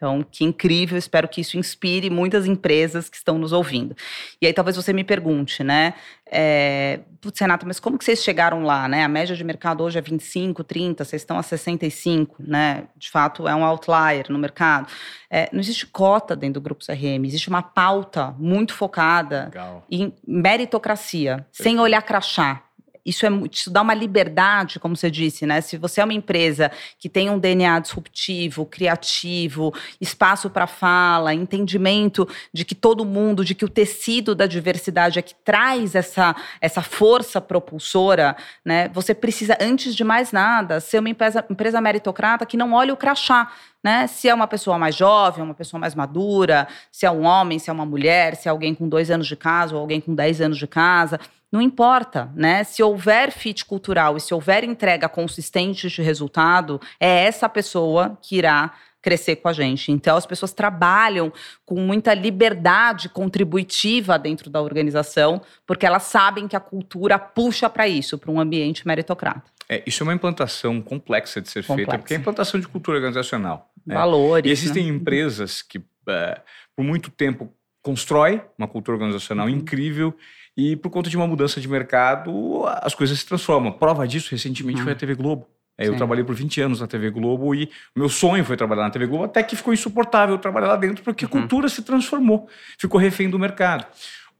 [0.00, 3.94] Então, que incrível, espero que isso inspire muitas empresas que estão nos ouvindo.
[4.40, 5.92] E aí talvez você me pergunte, né?
[6.24, 9.04] É, Putz, Renata, mas como que vocês chegaram lá, né?
[9.04, 12.84] A média de mercado hoje é 25, 30, vocês estão a 65, né?
[12.96, 14.86] De fato, é um outlier no mercado.
[15.28, 19.86] É, não existe cota dentro do Grupo CRM, existe uma pauta muito focada Legal.
[19.90, 21.62] em meritocracia, Perfeito.
[21.62, 22.62] sem olhar crachá
[23.04, 25.60] isso, é, isso dá uma liberdade, como você disse, né?
[25.60, 32.28] Se você é uma empresa que tem um DNA disruptivo, criativo, espaço para fala, entendimento
[32.52, 36.82] de que todo mundo, de que o tecido da diversidade é que traz essa, essa
[36.82, 38.88] força propulsora, né?
[38.88, 42.96] Você precisa, antes de mais nada, ser uma empresa, empresa meritocrata que não olhe o
[42.96, 43.50] crachá.
[43.82, 44.06] Né?
[44.06, 47.70] Se é uma pessoa mais jovem, uma pessoa mais madura, se é um homem, se
[47.70, 50.40] é uma mulher, se é alguém com dois anos de casa ou alguém com dez
[50.40, 51.18] anos de casa.
[51.52, 52.62] Não importa, né?
[52.62, 58.36] Se houver fit cultural e se houver entrega consistente de resultado, é essa pessoa que
[58.36, 58.72] irá
[59.02, 59.90] crescer com a gente.
[59.90, 61.32] Então, as pessoas trabalham
[61.64, 67.88] com muita liberdade contributiva dentro da organização, porque elas sabem que a cultura puxa para
[67.88, 69.50] isso, para um ambiente meritocrata.
[69.68, 71.90] É, isso é uma implantação complexa de ser complexa.
[71.90, 73.70] feita, porque é implantação de cultura organizacional.
[73.86, 73.94] Né?
[73.94, 74.48] Valores.
[74.48, 74.90] E existem né?
[74.90, 76.40] empresas que, uh,
[76.76, 79.54] por muito tempo, constrói uma cultura organizacional uhum.
[79.54, 80.14] incrível
[80.60, 83.72] e por conta de uma mudança de mercado, as coisas se transformam.
[83.72, 85.46] Prova disso, recentemente, foi a TV Globo.
[85.78, 88.90] É, eu trabalhei por 20 anos na TV Globo e meu sonho foi trabalhar na
[88.90, 91.32] TV Globo, até que ficou insuportável trabalhar lá dentro, porque a uhum.
[91.40, 92.46] cultura se transformou,
[92.78, 93.86] ficou refém do mercado.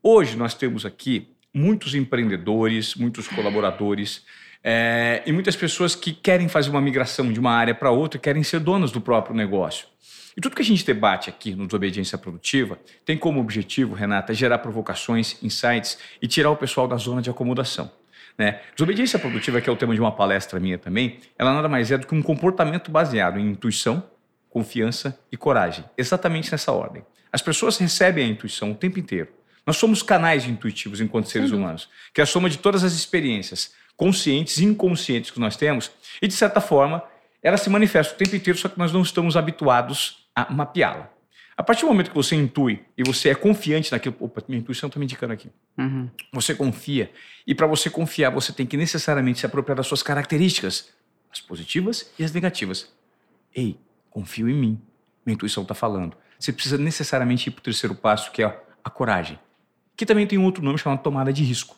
[0.02, 4.22] Hoje nós temos aqui muitos empreendedores, muitos colaboradores
[4.62, 8.42] é, e muitas pessoas que querem fazer uma migração de uma área para outra, querem
[8.42, 9.86] ser donas do próprio negócio.
[10.40, 14.56] E tudo que a gente debate aqui no Desobediência Produtiva tem como objetivo, Renata, gerar
[14.56, 17.92] provocações, insights e tirar o pessoal da zona de acomodação.
[18.38, 18.58] Né?
[18.74, 21.98] Desobediência produtiva, que é o tema de uma palestra minha também, ela nada mais é
[21.98, 24.02] do que um comportamento baseado em intuição,
[24.48, 25.84] confiança e coragem.
[25.98, 27.04] Exatamente nessa ordem.
[27.30, 29.28] As pessoas recebem a intuição o tempo inteiro.
[29.66, 33.74] Nós somos canais intuitivos enquanto seres humanos, que é a soma de todas as experiências
[33.94, 35.90] conscientes e inconscientes que nós temos,
[36.22, 37.04] e de certa forma,
[37.42, 41.10] ela se manifesta o tempo inteiro, só que nós não estamos habituados a mapeá-la.
[41.60, 44.86] A partir do momento que você intui e você é confiante naquilo, opa, minha intuição
[44.86, 45.50] está me indicando aqui.
[45.76, 46.08] Uhum.
[46.32, 47.12] Você confia.
[47.46, 50.90] E para você confiar, você tem que necessariamente se apropriar das suas características,
[51.30, 52.90] as positivas e as negativas.
[53.54, 53.78] Ei,
[54.08, 54.80] confio em mim.
[55.26, 56.16] Minha intuição está falando.
[56.38, 59.38] Você precisa necessariamente ir para o terceiro passo, que é a coragem.
[59.94, 61.76] Que também tem um outro nome chamado tomada de risco.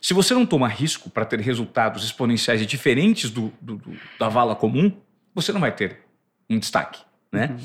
[0.00, 4.54] Se você não toma risco para ter resultados exponenciais diferentes do, do, do, da vala
[4.54, 4.96] comum,
[5.34, 6.04] você não vai ter
[6.48, 7.00] um destaque
[7.32, 7.48] né?
[7.50, 7.58] Uhum.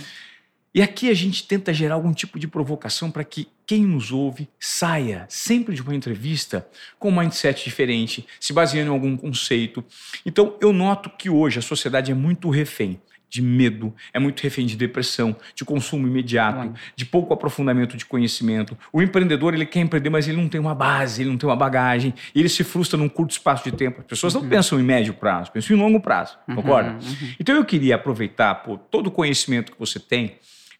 [0.73, 4.47] E aqui a gente tenta gerar algum tipo de provocação para que quem nos ouve
[4.59, 6.67] saia sempre de uma entrevista
[6.99, 9.83] com um mindset diferente, se baseando em algum conceito.
[10.25, 14.65] Então eu noto que hoje a sociedade é muito refém de medo, é muito refém
[14.65, 18.77] de depressão, de consumo imediato, de pouco aprofundamento de conhecimento.
[18.91, 21.55] O empreendedor ele quer empreender, mas ele não tem uma base, ele não tem uma
[21.55, 24.01] bagagem, e ele se frustra num curto espaço de tempo.
[24.01, 24.41] As pessoas uhum.
[24.41, 26.91] não pensam em médio prazo, pensam em longo prazo, uhum, concorda?
[26.91, 27.33] Uhum.
[27.39, 30.35] Então eu queria aproveitar por todo o conhecimento que você tem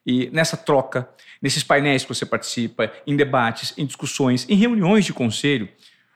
[0.07, 1.09] e nessa troca,
[1.41, 5.67] nesses painéis que você participa, em debates, em discussões, em reuniões de conselho,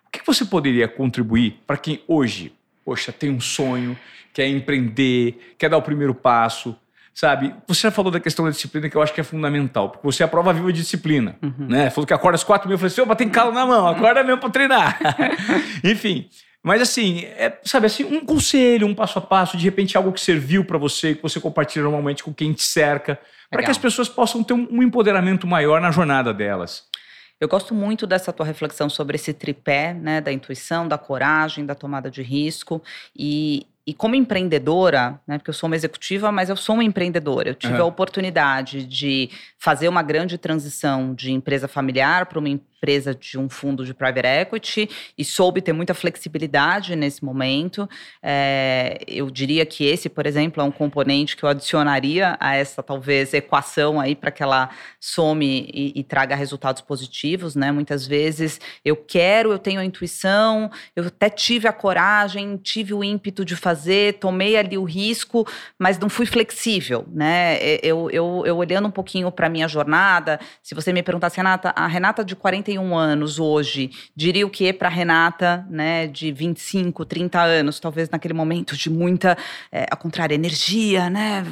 [0.07, 2.53] o que você poderia contribuir para quem hoje,
[2.83, 3.97] poxa, tem um sonho,
[4.33, 6.75] quer empreender, quer dar o primeiro passo,
[7.13, 7.53] sabe?
[7.67, 10.23] Você já falou da questão da disciplina que eu acho que é fundamental, porque você
[10.23, 11.67] é a prova viva de disciplina, uhum.
[11.67, 11.89] né?
[11.89, 14.23] Falou que acorda às quatro mil, eu falei assim, opa, tem calo na mão, acorda
[14.23, 14.99] mesmo para treinar.
[15.83, 16.29] Enfim,
[16.63, 20.21] mas assim, é, sabe assim, um conselho, um passo a passo, de repente algo que
[20.21, 23.19] serviu para você, que você compartilha normalmente com quem te cerca,
[23.49, 26.83] para que as pessoas possam ter um, um empoderamento maior na jornada delas.
[27.41, 31.73] Eu gosto muito dessa tua reflexão sobre esse tripé, né, da intuição, da coragem, da
[31.73, 32.83] tomada de risco
[33.17, 37.49] e, e como empreendedora, né, porque eu sou uma executiva, mas eu sou uma empreendedora.
[37.49, 37.81] Eu tive uhum.
[37.81, 42.49] a oportunidade de fazer uma grande transição de empresa familiar para uma
[42.81, 47.87] empresa de um fundo de private equity e soube ter muita flexibilidade nesse momento.
[48.23, 52.81] É, eu diria que esse, por exemplo, é um componente que eu adicionaria a essa
[52.81, 54.69] talvez equação aí para que ela
[54.99, 57.71] some e, e, traga resultados positivos, né?
[57.71, 63.03] Muitas vezes eu quero, eu tenho a intuição, eu até tive a coragem, tive o
[63.03, 67.57] ímpeto de fazer, tomei ali o risco, mas não fui flexível, né?
[67.83, 71.85] Eu, eu, eu olhando um pouquinho para minha jornada, se você me perguntasse, Renata, a
[71.85, 77.41] Renata de 40 41 anos hoje, diria o que para Renata, né, de 25, 30
[77.41, 79.37] anos, talvez naquele momento de muita,
[79.71, 81.45] é, ao contrário, energia, né,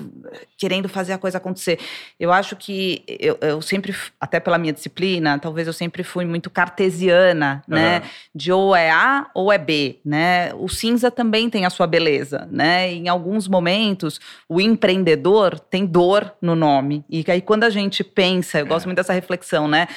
[0.58, 1.80] querendo fazer a coisa acontecer.
[2.20, 6.50] Eu acho que eu, eu sempre, até pela minha disciplina, talvez eu sempre fui muito
[6.50, 7.76] cartesiana, uhum.
[7.76, 8.04] né,
[8.34, 10.54] de ou é A ou é B, né.
[10.56, 12.92] O cinza também tem a sua beleza, né.
[12.92, 18.60] Em alguns momentos, o empreendedor tem dor no nome e aí quando a gente pensa,
[18.60, 18.88] eu gosto é.
[18.88, 19.88] muito dessa reflexão, né?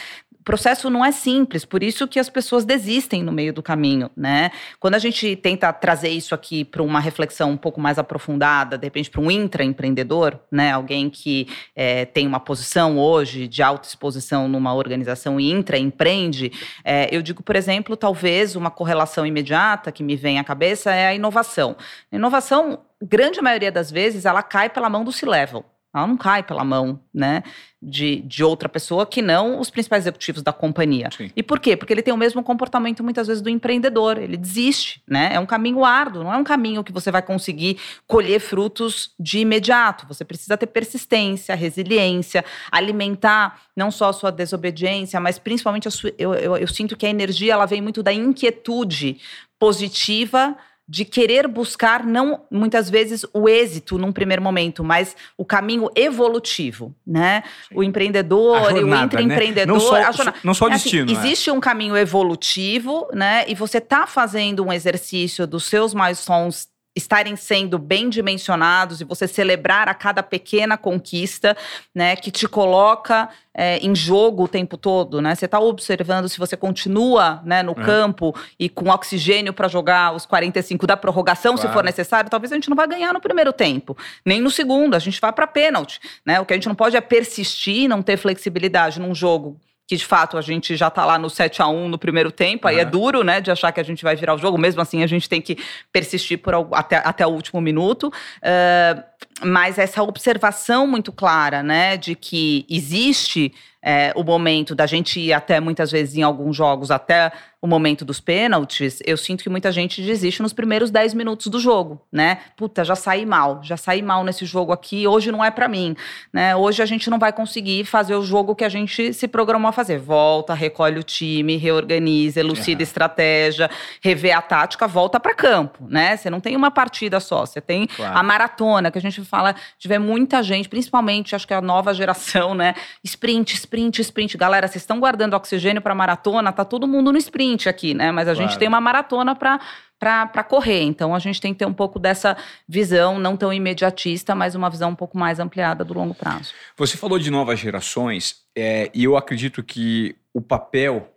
[0.43, 4.11] O processo não é simples, por isso que as pessoas desistem no meio do caminho,
[4.17, 4.51] né?
[4.81, 8.85] Quando a gente tenta trazer isso aqui para uma reflexão um pouco mais aprofundada, de
[8.85, 10.73] repente para um intraempreendedor, né?
[10.73, 16.51] Alguém que é, tem uma posição hoje de alta exposição numa organização e intraempreende,
[16.85, 21.07] é, eu digo, por exemplo, talvez uma correlação imediata que me vem à cabeça é
[21.07, 21.77] a inovação.
[22.11, 25.65] A inovação, grande maioria das vezes, ela cai pela mão do C-level.
[25.95, 27.43] Ela não cai pela mão, né,
[27.81, 31.11] de, de outra pessoa que não os principais executivos da companhia.
[31.15, 31.31] Sim.
[31.37, 31.77] E por quê?
[31.77, 34.17] Porque ele tem o mesmo comportamento muitas vezes do empreendedor.
[34.17, 35.31] Ele desiste, né?
[35.35, 39.41] É um caminho árduo, não é um caminho que você vai conseguir colher frutos de
[39.41, 40.07] imediato.
[40.07, 46.13] Você precisa ter persistência, resiliência, alimentar não só a sua desobediência, mas principalmente a sua.
[46.19, 49.19] Eu, eu, eu sinto que a energia ela vem muito da inquietude
[49.59, 50.57] positiva
[50.89, 56.95] de querer buscar não muitas vezes o êxito num primeiro momento, mas o caminho evolutivo,
[57.07, 57.43] né?
[57.69, 57.75] Sim.
[57.77, 60.05] O empreendedor, jornada, o intraempreendedor, né?
[60.05, 61.13] não só, não só o assim, destino.
[61.13, 63.45] Assim, existe um caminho evolutivo, né?
[63.49, 69.27] E você está fazendo um exercício dos seus milestones estarem sendo bem dimensionados e você
[69.27, 71.57] celebrar a cada pequena conquista,
[71.95, 75.35] né, que te coloca é, em jogo o tempo todo, né?
[75.35, 77.75] Você está observando se você continua, né, no é.
[77.75, 81.69] campo e com oxigênio para jogar os 45 da prorrogação, claro.
[81.69, 84.95] se for necessário, talvez a gente não vá ganhar no primeiro tempo, nem no segundo,
[84.95, 86.41] a gente vai para pênalti, né?
[86.41, 90.05] O que a gente não pode é persistir, não ter flexibilidade num jogo que de
[90.05, 92.85] fato a gente já está lá no 7 a 1 no primeiro tempo, aí é
[92.85, 95.29] duro, né, de achar que a gente vai virar o jogo, mesmo assim a gente
[95.29, 95.59] tem que
[95.93, 98.09] persistir por, até, até o último minuto.
[98.09, 99.03] Uh,
[99.45, 103.53] mas essa observação muito clara, né, de que existe
[103.83, 108.05] é, o momento da gente ir até muitas vezes em alguns jogos até o momento
[108.05, 112.39] dos pênaltis, eu sinto que muita gente desiste nos primeiros 10 minutos do jogo, né?
[112.57, 115.95] Puta, já saí mal, já saí mal nesse jogo aqui, hoje não é para mim,
[116.33, 116.57] né?
[116.57, 119.73] Hoje a gente não vai conseguir fazer o jogo que a gente se programou a
[119.73, 119.97] fazer.
[119.99, 122.85] Volta, recolhe o time, reorganiza, elucida é.
[122.85, 123.71] estratégia,
[124.03, 126.17] revê a tática, volta para campo, né?
[126.17, 128.19] Você não tem uma partida só, você tem claro.
[128.19, 132.57] a maratona, que a gente fala, tiver muita gente, principalmente acho que a nova geração,
[132.57, 132.75] né?
[133.05, 134.37] Sprint, sprint, sprint.
[134.37, 138.13] Galera, vocês estão guardando oxigênio para maratona, tá todo mundo no sprint aqui, né?
[138.13, 138.49] Mas a claro.
[138.49, 139.61] gente tem uma maratona para
[139.99, 140.83] para correr.
[140.83, 142.37] Então a gente tem que ter um pouco dessa
[142.69, 146.53] visão, não tão imediatista, mas uma visão um pouco mais ampliada do longo prazo.
[146.77, 151.09] Você falou de novas gerações, é, e eu acredito que o papel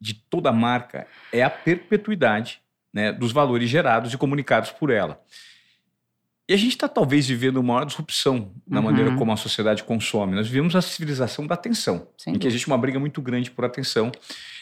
[0.00, 2.60] de toda marca é a perpetuidade
[2.92, 5.20] né, dos valores gerados e comunicados por ela.
[6.48, 8.84] E a gente está talvez vivendo uma maior disrupção na uhum.
[8.84, 10.36] maneira como a sociedade consome.
[10.36, 14.12] Nós vivemos a civilização da atenção, em que existe uma briga muito grande por atenção.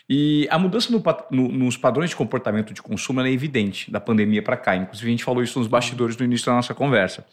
[0.09, 4.43] E a mudança no, no, nos padrões de comportamento de consumo é evidente da pandemia
[4.43, 4.75] para cá.
[4.77, 7.27] Inclusive, a gente falou isso nos bastidores no início da nossa conversa.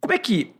[0.00, 0.54] Como é que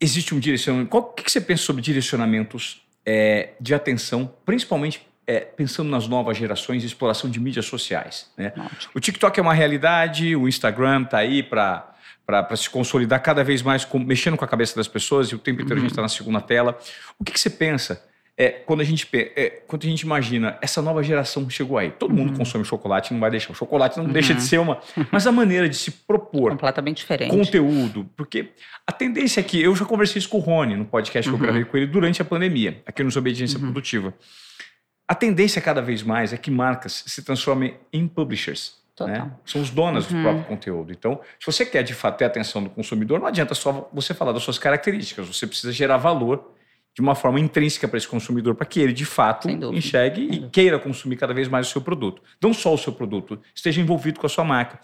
[0.00, 0.96] existe um direcionamento?
[0.96, 6.36] O que, que você pensa sobre direcionamentos é, de atenção, principalmente é, pensando nas novas
[6.36, 8.28] gerações e exploração de mídias sociais.
[8.36, 8.52] Né?
[8.92, 11.86] O TikTok é uma realidade, o Instagram está aí para
[12.26, 15.38] para se consolidar cada vez mais, com, mexendo com a cabeça das pessoas, e o
[15.38, 15.86] tempo inteiro uhum.
[15.86, 16.04] a gente está uhum.
[16.04, 16.78] na segunda tela.
[17.18, 18.06] O que, que você pensa
[18.38, 21.90] é, quando, a gente, é, quando a gente imagina essa nova geração chegou aí?
[21.90, 22.36] Todo mundo uhum.
[22.36, 23.50] consome chocolate, não vai deixar.
[23.50, 24.12] O chocolate não uhum.
[24.12, 24.80] deixa de ser uma.
[25.10, 26.52] Mas a maneira de se propor.
[26.52, 27.36] Completamente diferente.
[27.36, 28.08] Conteúdo.
[28.16, 28.50] Porque
[28.86, 29.60] a tendência é que.
[29.60, 32.22] Eu já conversei isso com o Rony no podcast que eu gravei com ele durante
[32.22, 34.14] a pandemia, aqui no Desobediência Produtiva.
[35.10, 38.76] A tendência cada vez mais é que marcas se transformem em publishers.
[39.00, 39.28] Né?
[39.44, 40.16] São os donos uhum.
[40.16, 40.92] do próprio conteúdo.
[40.92, 44.14] Então, se você quer de fato ter a atenção do consumidor, não adianta só você
[44.14, 46.52] falar das suas características, você precisa gerar valor
[46.94, 50.78] de uma forma intrínseca para esse consumidor, para que ele de fato enxergue e queira
[50.78, 52.22] consumir cada vez mais o seu produto.
[52.40, 54.78] Não só o seu produto, esteja envolvido com a sua marca.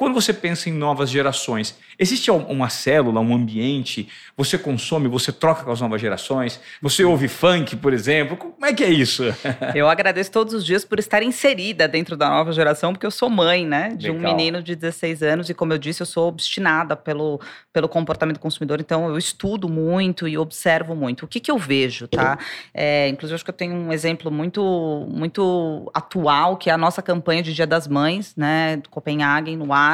[0.00, 4.08] Quando você pensa em novas gerações, existe uma célula, um ambiente?
[4.34, 6.58] Você consome, você troca com as novas gerações?
[6.80, 8.34] Você ouve funk, por exemplo?
[8.34, 9.24] Como é que é isso?
[9.76, 13.28] Eu agradeço todos os dias por estar inserida dentro da nova geração, porque eu sou
[13.28, 13.90] mãe, né?
[13.90, 14.32] De Legal.
[14.32, 17.38] um menino de 16 anos e, como eu disse, eu sou obstinada pelo,
[17.70, 18.80] pelo comportamento do consumidor.
[18.80, 21.26] Então, eu estudo muito e observo muito.
[21.26, 22.38] O que, que eu vejo, tá?
[22.72, 27.02] É, inclusive, acho que eu tenho um exemplo muito, muito atual, que é a nossa
[27.02, 28.78] campanha de Dia das Mães, né?
[28.78, 29.89] Do Copenhagen, no ar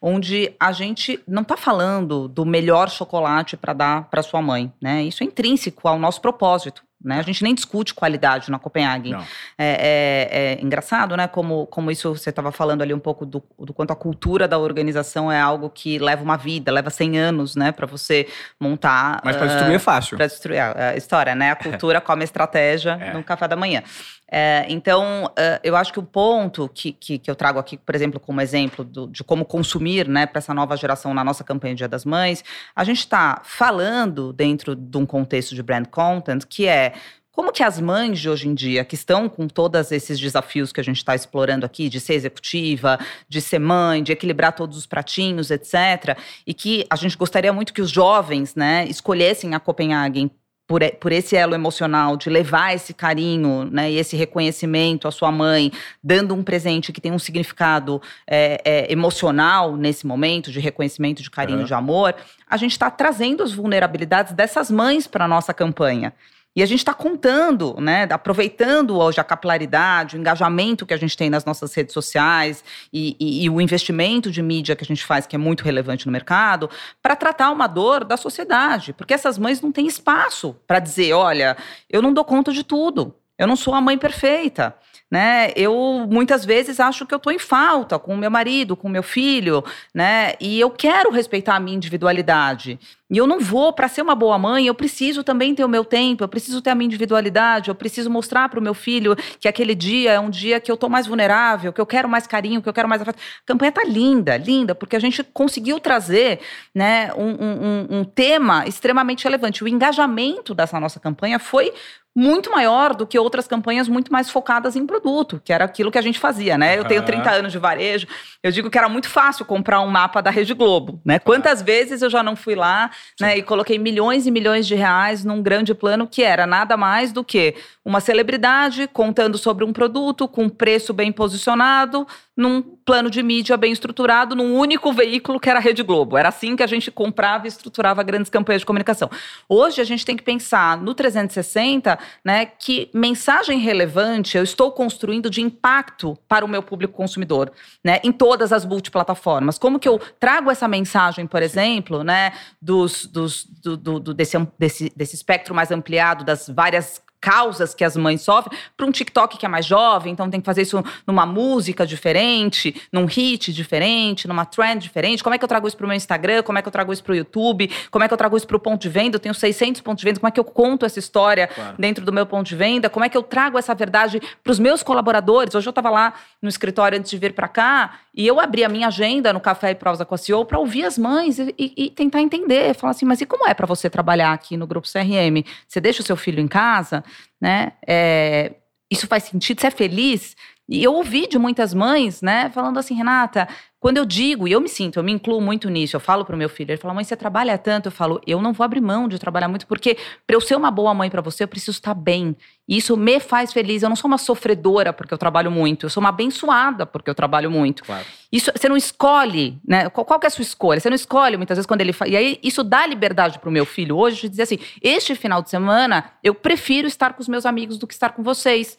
[0.00, 5.02] onde a gente não está falando do melhor chocolate para dar para sua mãe, né?
[5.02, 6.82] Isso é intrínseco ao nosso propósito.
[7.02, 7.18] Né?
[7.18, 9.14] A gente nem discute qualidade na Copenhagen.
[9.16, 9.18] É,
[9.58, 11.26] é, é, engraçado, né?
[11.26, 14.58] Como, como isso você estava falando ali um pouco do, do, quanto a cultura da
[14.58, 17.72] organização é algo que leva uma vida, leva 100 anos, né?
[17.72, 18.28] Para você
[18.60, 19.22] montar.
[19.24, 20.16] Mas para destruir uh, é fácil.
[20.18, 21.52] Para destruir a, a, história, né?
[21.52, 23.14] A cultura come estratégia é.
[23.14, 23.82] no café da manhã.
[24.30, 27.94] É, então, uh, eu acho que o ponto que, que, que, eu trago aqui, por
[27.94, 31.74] exemplo, como exemplo do, de como consumir né, para essa nova geração na nossa campanha
[31.74, 36.66] Dia das Mães, a gente está falando dentro de um contexto de brand content que
[36.66, 36.92] é
[37.32, 40.80] como que as mães de hoje em dia, que estão com todos esses desafios que
[40.80, 44.84] a gente está explorando aqui, de ser executiva, de ser mãe, de equilibrar todos os
[44.84, 50.30] pratinhos, etc., e que a gente gostaria muito que os jovens né, escolhessem a Copenhagen
[50.70, 55.32] por, por esse elo emocional, de levar esse carinho né, e esse reconhecimento à sua
[55.32, 61.24] mãe, dando um presente que tem um significado é, é, emocional nesse momento, de reconhecimento,
[61.24, 62.14] de carinho, de amor,
[62.48, 66.14] a gente está trazendo as vulnerabilidades dessas mães para a nossa campanha.
[66.54, 71.16] E a gente está contando, né, aproveitando hoje a capilaridade, o engajamento que a gente
[71.16, 75.04] tem nas nossas redes sociais e, e, e o investimento de mídia que a gente
[75.04, 76.68] faz, que é muito relevante no mercado,
[77.00, 78.92] para tratar uma dor da sociedade.
[78.92, 81.56] Porque essas mães não têm espaço para dizer: olha,
[81.88, 84.74] eu não dou conta de tudo, eu não sou a mãe perfeita
[85.10, 85.50] né?
[85.56, 88.90] Eu muitas vezes acho que eu estou em falta com o meu marido, com o
[88.90, 90.34] meu filho, né?
[90.40, 92.78] E eu quero respeitar a minha individualidade.
[93.10, 95.84] E eu não vou, para ser uma boa mãe, eu preciso também ter o meu
[95.84, 99.48] tempo, eu preciso ter a minha individualidade, eu preciso mostrar para o meu filho que
[99.48, 102.62] aquele dia é um dia que eu estou mais vulnerável, que eu quero mais carinho,
[102.62, 103.18] que eu quero mais afeto.
[103.18, 106.40] A campanha tá linda, linda, porque a gente conseguiu trazer
[106.72, 109.64] né, um, um, um tema extremamente relevante.
[109.64, 111.72] O engajamento dessa nossa campanha foi
[112.14, 115.98] muito maior do que outras campanhas muito mais focadas em produto, que era aquilo que
[115.98, 116.76] a gente fazia, né?
[116.76, 118.06] Eu tenho 30 anos de varejo,
[118.42, 121.18] eu digo que era muito fácil comprar um mapa da Rede Globo, né?
[121.20, 122.90] Quantas vezes eu já não fui lá,
[123.20, 127.12] né, e coloquei milhões e milhões de reais num grande plano que era nada mais
[127.12, 132.06] do que uma celebridade contando sobre um produto com preço bem posicionado,
[132.40, 136.16] num plano de mídia bem estruturado, num único veículo que era a Rede Globo.
[136.16, 139.10] Era assim que a gente comprava e estruturava grandes campanhas de comunicação.
[139.46, 145.28] Hoje a gente tem que pensar no 360, né, que mensagem relevante eu estou construindo
[145.28, 147.52] de impacto para o meu público consumidor,
[147.84, 149.58] né, em todas as multiplataformas.
[149.58, 154.36] Como que eu trago essa mensagem, por exemplo, né, dos, dos do, do, do desse,
[154.58, 159.36] desse, desse espectro mais ampliado das várias causas que as mães sofrem para um TikTok
[159.36, 164.26] que é mais jovem, então tem que fazer isso numa música diferente, num hit diferente,
[164.26, 165.22] numa trend diferente.
[165.22, 166.42] Como é que eu trago isso para o meu Instagram?
[166.42, 167.70] Como é que eu trago isso para o YouTube?
[167.90, 169.16] Como é que eu trago isso para o ponto de venda?
[169.16, 170.20] Eu tenho 600 pontos de venda.
[170.20, 171.74] Como é que eu conto essa história claro.
[171.78, 172.88] dentro do meu ponto de venda?
[172.88, 175.54] Como é que eu trago essa verdade para os meus colaboradores?
[175.54, 178.68] Hoje eu estava lá no escritório antes de vir para cá e eu abri a
[178.68, 181.90] minha agenda no Café e Prosa com a CEO para ouvir as mães e, e,
[181.90, 182.74] tentar entender.
[182.74, 185.44] Falar assim, mas e como é para você trabalhar aqui no Grupo CRM?
[185.66, 187.04] Você deixa o seu filho em casa?
[187.40, 187.72] né?
[187.86, 188.54] É,
[188.90, 189.60] isso faz sentido?
[189.60, 190.36] Você é feliz?
[190.70, 193.48] E eu ouvi de muitas mães, né, falando assim, Renata,
[193.80, 196.36] quando eu digo, e eu me sinto, eu me incluo muito nisso, eu falo pro
[196.36, 197.86] meu filho, ele fala, mãe, você trabalha tanto?
[197.86, 199.96] Eu falo, eu não vou abrir mão de trabalhar muito, porque
[200.26, 202.36] para eu ser uma boa mãe para você, eu preciso estar bem.
[202.68, 203.82] E isso me faz feliz.
[203.82, 207.14] Eu não sou uma sofredora porque eu trabalho muito, eu sou uma abençoada porque eu
[207.14, 207.82] trabalho muito.
[207.82, 208.04] Claro.
[208.30, 209.88] Isso, você não escolhe, né?
[209.88, 210.78] Qual, qual é a sua escolha?
[210.78, 212.12] Você não escolhe muitas vezes quando ele faz.
[212.12, 215.48] E aí, isso dá liberdade pro meu filho hoje de dizer assim: este final de
[215.48, 218.78] semana, eu prefiro estar com os meus amigos do que estar com vocês.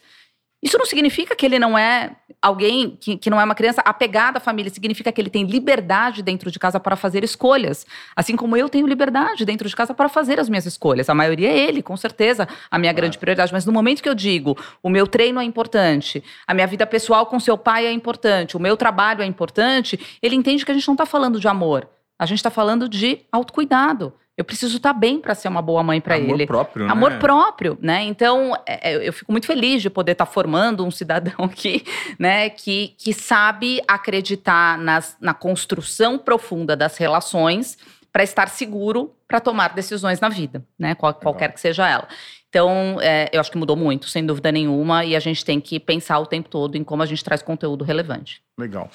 [0.62, 4.38] Isso não significa que ele não é alguém que, que não é uma criança apegada
[4.38, 7.84] à família, significa que ele tem liberdade dentro de casa para fazer escolhas.
[8.14, 11.08] Assim como eu tenho liberdade dentro de casa para fazer as minhas escolhas.
[11.08, 13.52] A maioria é ele, com certeza, a minha grande prioridade.
[13.52, 17.26] Mas no momento que eu digo o meu treino é importante, a minha vida pessoal
[17.26, 20.86] com seu pai é importante, o meu trabalho é importante, ele entende que a gente
[20.86, 21.88] não está falando de amor.
[22.18, 24.12] A gente está falando de autocuidado.
[24.36, 26.32] Eu preciso estar tá bem para ser uma boa mãe para ele.
[26.32, 26.92] Amor próprio, né?
[26.92, 28.02] Amor próprio, né?
[28.04, 31.84] Então, é, é, eu fico muito feliz de poder estar tá formando um cidadão aqui,
[32.18, 32.48] né?
[32.48, 37.76] Que, que sabe acreditar nas, na construção profunda das relações
[38.10, 40.94] para estar seguro para tomar decisões na vida, né?
[40.94, 42.08] Qual, qualquer que seja ela.
[42.48, 45.80] Então, é, eu acho que mudou muito, sem dúvida nenhuma, e a gente tem que
[45.80, 48.42] pensar o tempo todo em como a gente traz conteúdo relevante.
[48.58, 48.90] Legal.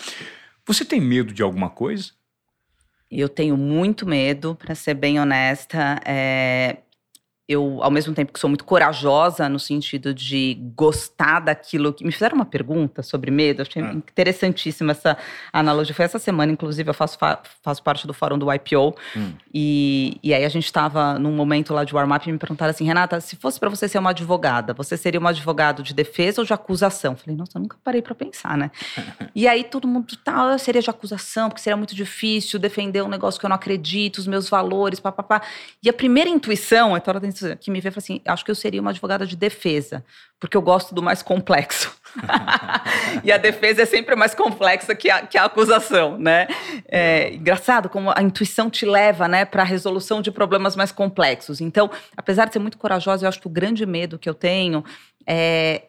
[0.67, 2.11] Você tem medo de alguma coisa?
[3.12, 5.99] Eu tenho muito medo, para ser bem honesta.
[6.05, 6.78] É,
[7.48, 12.04] eu, ao mesmo tempo que sou muito corajosa no sentido de gostar daquilo que.
[12.04, 13.93] Me fizeram uma pergunta sobre medo, achei ah.
[13.93, 15.18] interessantíssima essa
[15.54, 15.95] analogia.
[15.95, 17.18] Foi essa semana, inclusive, eu faço,
[17.62, 18.95] faço parte do fórum do IPO.
[19.16, 19.32] Hum.
[19.54, 22.86] E, e aí a gente estava num momento lá de warm-up e me perguntaram assim:
[22.86, 26.45] Renata, se fosse para você ser uma advogada, você seria um advogado de defesa ou
[26.45, 27.14] de acusação?
[27.14, 28.72] Eu falei, nossa, eu nunca parei para pensar, né?
[29.34, 33.08] e aí todo mundo, tá, eu seria de acusação, porque seria muito difícil defender um
[33.08, 35.41] negócio que eu não acredito, os meus valores, papapá.
[35.82, 38.51] E a primeira intuição, é hora da pacientes que me vê falam assim: acho que
[38.51, 40.03] eu seria uma advogada de defesa,
[40.39, 41.95] porque eu gosto do mais complexo.
[43.23, 46.47] e a defesa é sempre mais complexa que a, que a acusação, né?
[46.88, 51.61] É engraçado como a intuição te leva, né, para a resolução de problemas mais complexos.
[51.61, 54.83] Então, apesar de ser muito corajosa, eu acho que o grande medo que eu tenho
[55.25, 55.83] é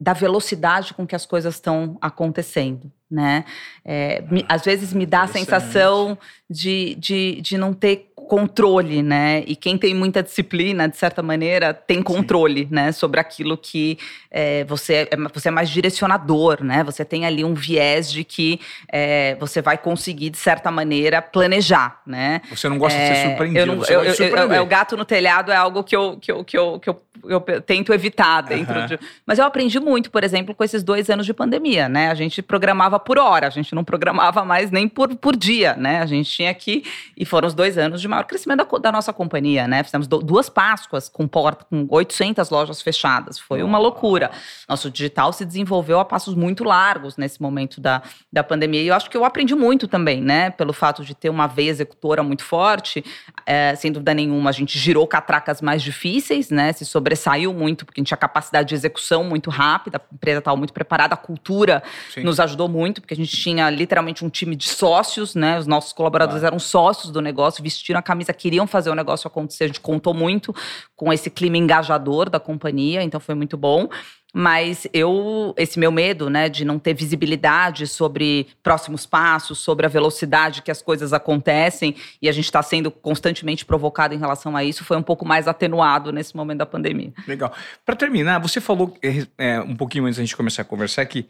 [0.00, 3.44] da velocidade com que as coisas estão acontecendo, né?
[3.84, 6.16] É, me, às vezes me dá a sensação
[6.48, 9.42] de, de, de não ter controle, né?
[9.46, 12.68] E quem tem muita disciplina, de certa maneira, tem controle, Sim.
[12.70, 12.92] né?
[12.92, 13.98] Sobre aquilo que
[14.30, 16.84] é, você, é, você é mais direcionador, né?
[16.84, 18.60] Você tem ali um viés de que
[18.92, 22.42] é, você vai conseguir, de certa maneira, planejar, né?
[22.50, 25.04] Você não gosta de ser é, surpreendido, eu não, eu, eu, eu, O gato no
[25.04, 28.86] telhado é algo que eu, que eu, que eu, que eu, eu tento evitar dentro
[28.86, 28.98] de...
[29.26, 32.10] Mas eu aprendi muito, por exemplo, com esses dois anos de pandemia, né?
[32.10, 36.00] A gente programava por hora, a gente não programava mais nem por, por dia, né?
[36.00, 36.84] A gente tinha que...
[37.16, 39.82] E foram os dois anos de maior crescimento da, da nossa companhia, né?
[39.82, 43.38] Fizemos do, duas Páscoas com porta, com 800 lojas fechadas.
[43.38, 44.30] Foi uma loucura.
[44.68, 48.02] Nosso digital se desenvolveu a passos muito largos nesse momento da,
[48.32, 48.82] da pandemia.
[48.82, 50.50] E eu acho que eu aprendi muito também, né?
[50.50, 53.04] Pelo fato de ter uma veia executora muito forte.
[53.50, 56.70] É, sem dúvida nenhuma, a gente girou catracas mais difíceis, né?
[56.74, 60.54] Se sobressaiu muito, porque a gente tinha capacidade de execução muito rápida, a empresa estava
[60.54, 61.82] muito preparada, a cultura
[62.12, 62.24] Sim.
[62.24, 65.58] nos ajudou muito, porque a gente tinha literalmente um time de sócios, né?
[65.58, 66.56] Os nossos colaboradores claro.
[66.56, 69.64] eram sócios do negócio, vestiram a camisa, queriam fazer o negócio acontecer.
[69.64, 70.54] A gente contou muito
[70.94, 73.88] com esse clima engajador da companhia, então foi muito bom.
[74.32, 79.88] Mas eu, esse meu medo, né, de não ter visibilidade sobre próximos passos, sobre a
[79.88, 84.62] velocidade que as coisas acontecem, e a gente está sendo constantemente provocado em relação a
[84.62, 87.12] isso, foi um pouco mais atenuado nesse momento da pandemia.
[87.26, 87.54] Legal.
[87.86, 88.96] Para terminar, você falou
[89.38, 91.26] é, um pouquinho antes da gente começar a conversar que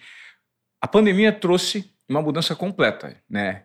[0.81, 3.63] a pandemia trouxe uma mudança completa, né,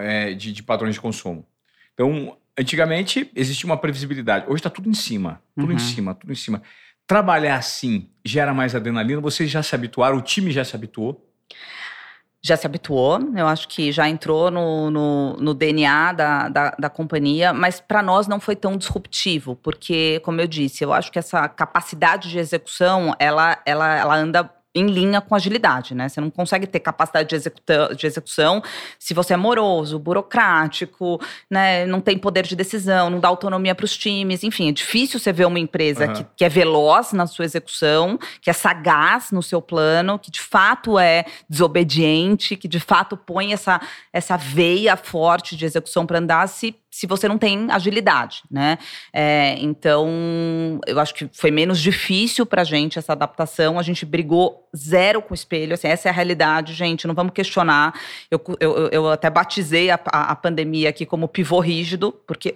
[0.00, 1.44] é, de, de padrões de consumo.
[1.92, 4.46] Então, antigamente existia uma previsibilidade.
[4.46, 5.76] Hoje está tudo em cima, tudo uhum.
[5.76, 6.62] em cima, tudo em cima.
[7.06, 9.20] Trabalhar assim gera mais adrenalina?
[9.20, 10.18] Vocês já se habituaram?
[10.18, 11.26] O time já se habituou?
[12.46, 16.88] já se habituou, eu acho que já entrou no, no, no DNA da, da, da,
[16.88, 21.18] companhia, mas para nós não foi tão disruptivo, porque, como eu disse, eu acho que
[21.18, 26.08] essa capacidade de execução, ela, ela, ela anda em linha com agilidade, né?
[26.08, 28.62] Você não consegue ter capacidade de, de execução
[28.98, 31.18] se você é moroso, burocrático,
[31.50, 31.86] né?
[31.86, 34.44] Não tem poder de decisão, não dá autonomia para os times.
[34.44, 36.12] Enfim, é difícil você ver uma empresa uhum.
[36.12, 40.42] que, que é veloz na sua execução, que é sagaz no seu plano, que de
[40.42, 43.80] fato é desobediente, que de fato põe essa,
[44.12, 48.78] essa veia forte de execução para andar se se você não tem agilidade, né?
[49.12, 53.78] É, então, eu acho que foi menos difícil para a gente essa adaptação.
[53.78, 55.74] A gente brigou zero com o espelho.
[55.74, 57.06] Assim, essa é a realidade, gente.
[57.06, 57.92] Não vamos questionar.
[58.30, 62.54] Eu, eu, eu até batizei a, a, a pandemia aqui como pivô rígido, porque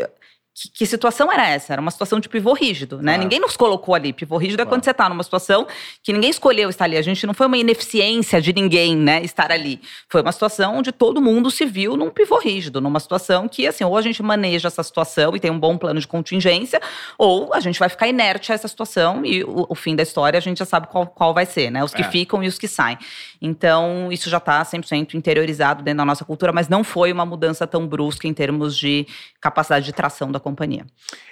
[0.61, 1.73] que, que, situação era essa?
[1.73, 3.13] Era uma situação de pivô rígido, né?
[3.13, 3.23] Claro.
[3.23, 4.13] Ninguém nos colocou ali.
[4.13, 4.69] Pivô rígido claro.
[4.69, 5.67] é quando você está numa situação
[6.03, 6.99] que ninguém escolheu estar ali.
[6.99, 9.81] A gente não foi uma ineficiência de ninguém, né, estar ali.
[10.09, 13.85] Foi uma situação onde todo mundo se viu num pivô rígido, numa situação que, assim,
[13.85, 16.81] ou a gente maneja essa situação e tem um bom plano de contingência,
[17.17, 20.37] ou a gente vai ficar inerte a essa situação e o, o fim da história
[20.37, 21.83] a gente já sabe qual, qual vai ser, né?
[21.83, 22.11] Os que é.
[22.11, 22.99] ficam e os que saem.
[23.41, 27.67] Então, isso já está 100% interiorizado dentro da nossa cultura, mas não foi uma mudança
[27.67, 29.07] tão brusca em termos de
[29.41, 30.87] capacidade de tração da companhia.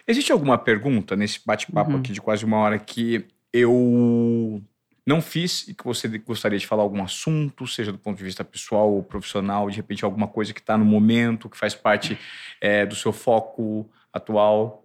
[0.06, 1.98] Existe alguma pergunta nesse bate-papo uhum.
[1.98, 4.62] aqui de quase uma hora que eu
[5.06, 8.44] não fiz e que você gostaria de falar algum assunto, seja do ponto de vista
[8.44, 12.18] pessoal ou profissional, de repente alguma coisa que está no momento, que faz parte
[12.60, 14.84] é, do seu foco atual?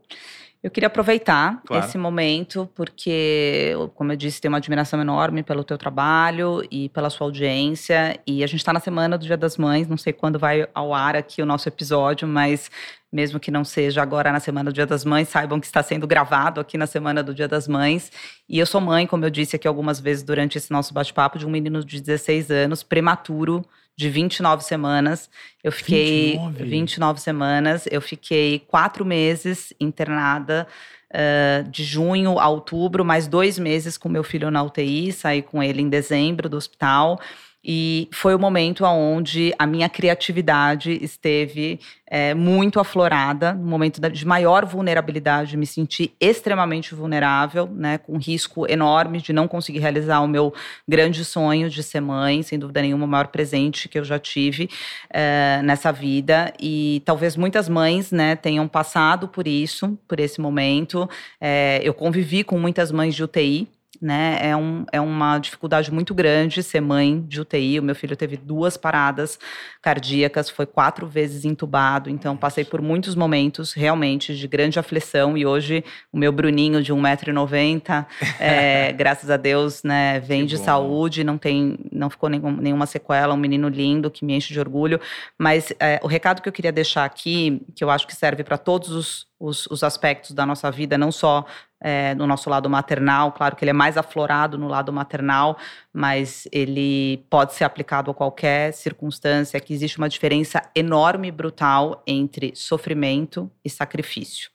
[0.64, 1.86] Eu queria aproveitar claro.
[1.86, 7.10] esse momento, porque, como eu disse, tenho uma admiração enorme pelo teu trabalho e pela
[7.10, 8.18] sua audiência.
[8.26, 10.94] E a gente está na semana do Dia das Mães, não sei quando vai ao
[10.94, 12.72] ar aqui o nosso episódio, mas
[13.12, 16.08] mesmo que não seja agora na semana do Dia das Mães, saibam que está sendo
[16.08, 18.10] gravado aqui na semana do Dia das Mães.
[18.48, 21.46] E eu sou mãe, como eu disse aqui algumas vezes durante esse nosso bate-papo, de
[21.46, 23.66] um menino de 16 anos, prematuro
[23.96, 25.30] de 29 semanas.
[25.64, 27.86] Eu fiquei 29, 29 semanas.
[27.90, 30.68] Eu fiquei quatro meses internada.
[31.16, 35.62] Uh, de junho a outubro, mais dois meses com meu filho na UTI, saí com
[35.62, 37.20] ele em dezembro do hospital.
[37.66, 44.28] E foi o momento onde a minha criatividade esteve é, muito aflorada, no momento de
[44.28, 50.28] maior vulnerabilidade, me senti extremamente vulnerável, né, com risco enorme de não conseguir realizar o
[50.28, 50.54] meu
[50.88, 54.70] grande sonho de ser mãe, sem dúvida nenhuma, o maior presente que eu já tive
[55.10, 56.54] é, nessa vida.
[56.60, 61.10] E talvez muitas mães né, tenham passado por isso, por esse momento.
[61.40, 63.70] É, eu convivi com muitas mães de UTI
[64.04, 64.38] né?
[64.42, 67.80] É, um, é uma dificuldade muito grande ser mãe de UTI.
[67.80, 69.40] O meu filho teve duas paradas
[69.82, 75.38] cardíacas, foi quatro vezes entubado, então passei por muitos momentos realmente de grande aflição.
[75.38, 78.06] E hoje o meu Bruninho de 1,90m,
[78.40, 80.64] é, graças a Deus, né, vem que de bom.
[80.64, 84.60] saúde, não tem, não ficou nenhum, nenhuma sequela, um menino lindo que me enche de
[84.60, 85.00] orgulho.
[85.38, 88.58] Mas é, o recado que eu queria deixar aqui, que eu acho que serve para
[88.58, 91.46] todos os, os, os, aspectos da nossa vida, não só
[91.82, 95.58] é, no nosso lado maternal, claro que ele é mais aflorado no lado maternal,
[95.92, 102.02] mas ele pode ser aplicado a qualquer circunstância, que existe uma diferença enorme e brutal
[102.08, 104.50] entre sofrimento e sacrifício.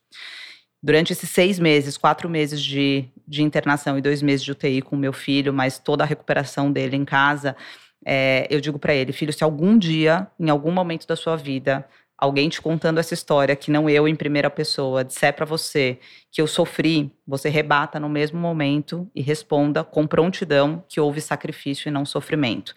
[0.83, 4.97] Durante esses seis meses, quatro meses de, de internação e dois meses de UTI com
[4.97, 7.55] meu filho, mas toda a recuperação dele em casa,
[8.07, 11.87] é, eu digo para ele, filho, se algum dia, em algum momento da sua vida,
[12.19, 15.99] alguém te contando essa história, que não eu em primeira pessoa, disser para você
[16.33, 21.89] que eu sofri, você rebata no mesmo momento e responda com prontidão que houve sacrifício
[21.89, 22.75] e não sofrimento.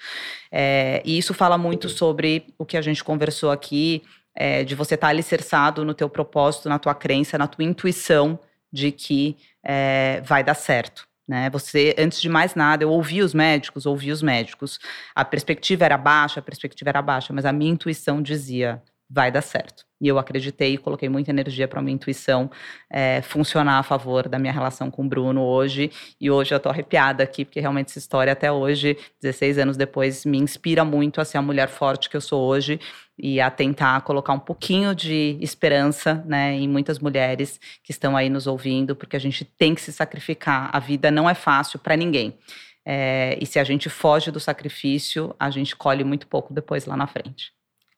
[0.51, 4.03] É, e isso fala muito sobre o que a gente conversou aqui,
[4.35, 8.39] é, de você estar tá alicerçado no teu propósito, na tua crença, na tua intuição
[8.71, 11.05] de que é, vai dar certo.
[11.27, 11.49] Né?
[11.49, 14.79] Você, antes de mais nada, eu ouvi os médicos, ouvi os médicos.
[15.15, 18.81] A perspectiva era baixa, a perspectiva era baixa, mas a minha intuição dizia:
[19.11, 19.83] vai dar certo.
[19.99, 22.49] E eu acreditei e coloquei muita energia para minha intuição
[22.89, 25.91] é, funcionar a favor da minha relação com o Bruno hoje.
[26.19, 30.25] E hoje eu tô arrepiada aqui, porque realmente essa história, até hoje, 16 anos depois,
[30.25, 32.79] me inspira muito a ser a mulher forte que eu sou hoje
[33.19, 38.29] e a tentar colocar um pouquinho de esperança né, em muitas mulheres que estão aí
[38.29, 40.69] nos ouvindo, porque a gente tem que se sacrificar.
[40.73, 42.35] A vida não é fácil para ninguém.
[42.83, 46.97] É, e se a gente foge do sacrifício, a gente colhe muito pouco depois lá
[46.97, 47.51] na frente.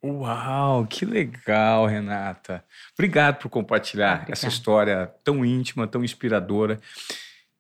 [0.04, 2.64] Uau, que legal, Renata.
[2.94, 6.78] Obrigado por compartilhar essa história tão íntima, tão inspiradora,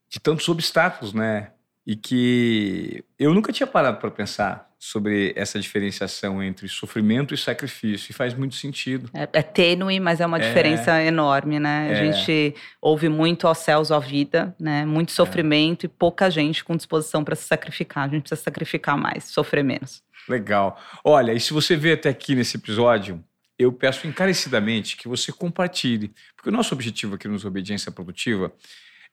[0.09, 1.51] de tantos obstáculos, né?
[1.87, 8.11] E que eu nunca tinha parado para pensar sobre essa diferenciação entre sofrimento e sacrifício,
[8.11, 9.09] e faz muito sentido.
[9.13, 11.87] É, é tênue, mas é uma é, diferença enorme, né?
[11.89, 11.91] É.
[11.93, 14.85] A gente ouve muito aos céus, à vida, né?
[14.85, 15.13] Muito é.
[15.13, 18.03] sofrimento e pouca gente com disposição para se sacrificar.
[18.03, 20.03] A gente precisa sacrificar mais, sofrer menos.
[20.27, 20.79] Legal.
[21.03, 23.23] Olha, e se você veio até aqui nesse episódio,
[23.57, 28.51] eu peço encarecidamente que você compartilhe, porque o nosso objetivo aqui nos Obediência Produtiva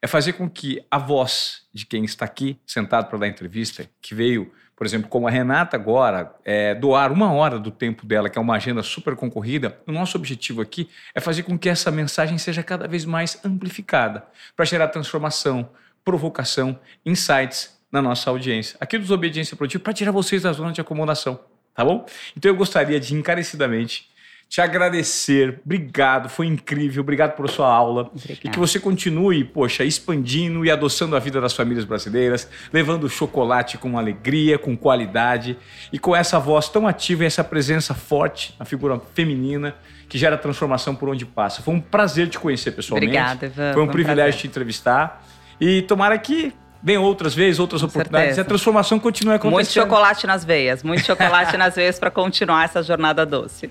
[0.01, 4.15] é fazer com que a voz de quem está aqui sentado para dar entrevista, que
[4.15, 8.37] veio, por exemplo, como a Renata agora, é, doar uma hora do tempo dela, que
[8.39, 12.37] é uma agenda super concorrida, o nosso objetivo aqui é fazer com que essa mensagem
[12.39, 15.69] seja cada vez mais amplificada, para gerar transformação,
[16.03, 20.79] provocação, insights na nossa audiência, aqui dos Obediência Produtiva, para tirar vocês da zona de
[20.79, 21.39] acomodação,
[21.73, 22.05] tá bom?
[22.37, 24.11] Então eu gostaria de encarecidamente
[24.51, 25.61] te agradecer.
[25.65, 26.99] Obrigado, foi incrível.
[27.01, 28.11] Obrigado por sua aula.
[28.13, 28.39] Obrigada.
[28.43, 33.77] E que você continue, poxa, expandindo e adoçando a vida das famílias brasileiras, levando chocolate
[33.77, 35.57] com alegria, com qualidade
[35.93, 39.73] e com essa voz tão ativa e essa presença forte na figura feminina
[40.09, 41.61] que gera transformação por onde passa.
[41.61, 43.07] Foi um prazer te conhecer pessoalmente.
[43.07, 43.73] Obrigada, Ivan.
[43.73, 44.41] Foi um, privilégio prazer.
[44.41, 45.25] te entrevistar.
[45.61, 48.41] E tomara que vem outras vezes, outras oportunidades, certeza.
[48.41, 49.53] e a transformação continua acontecendo.
[49.53, 53.67] Muito chocolate nas veias, muito chocolate nas veias para continuar essa jornada doce.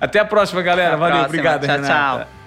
[0.00, 0.96] Até a próxima, galera.
[0.96, 1.26] Valeu, próxima.
[1.26, 2.24] obrigado, tchau, Renata.
[2.24, 2.43] Tchau.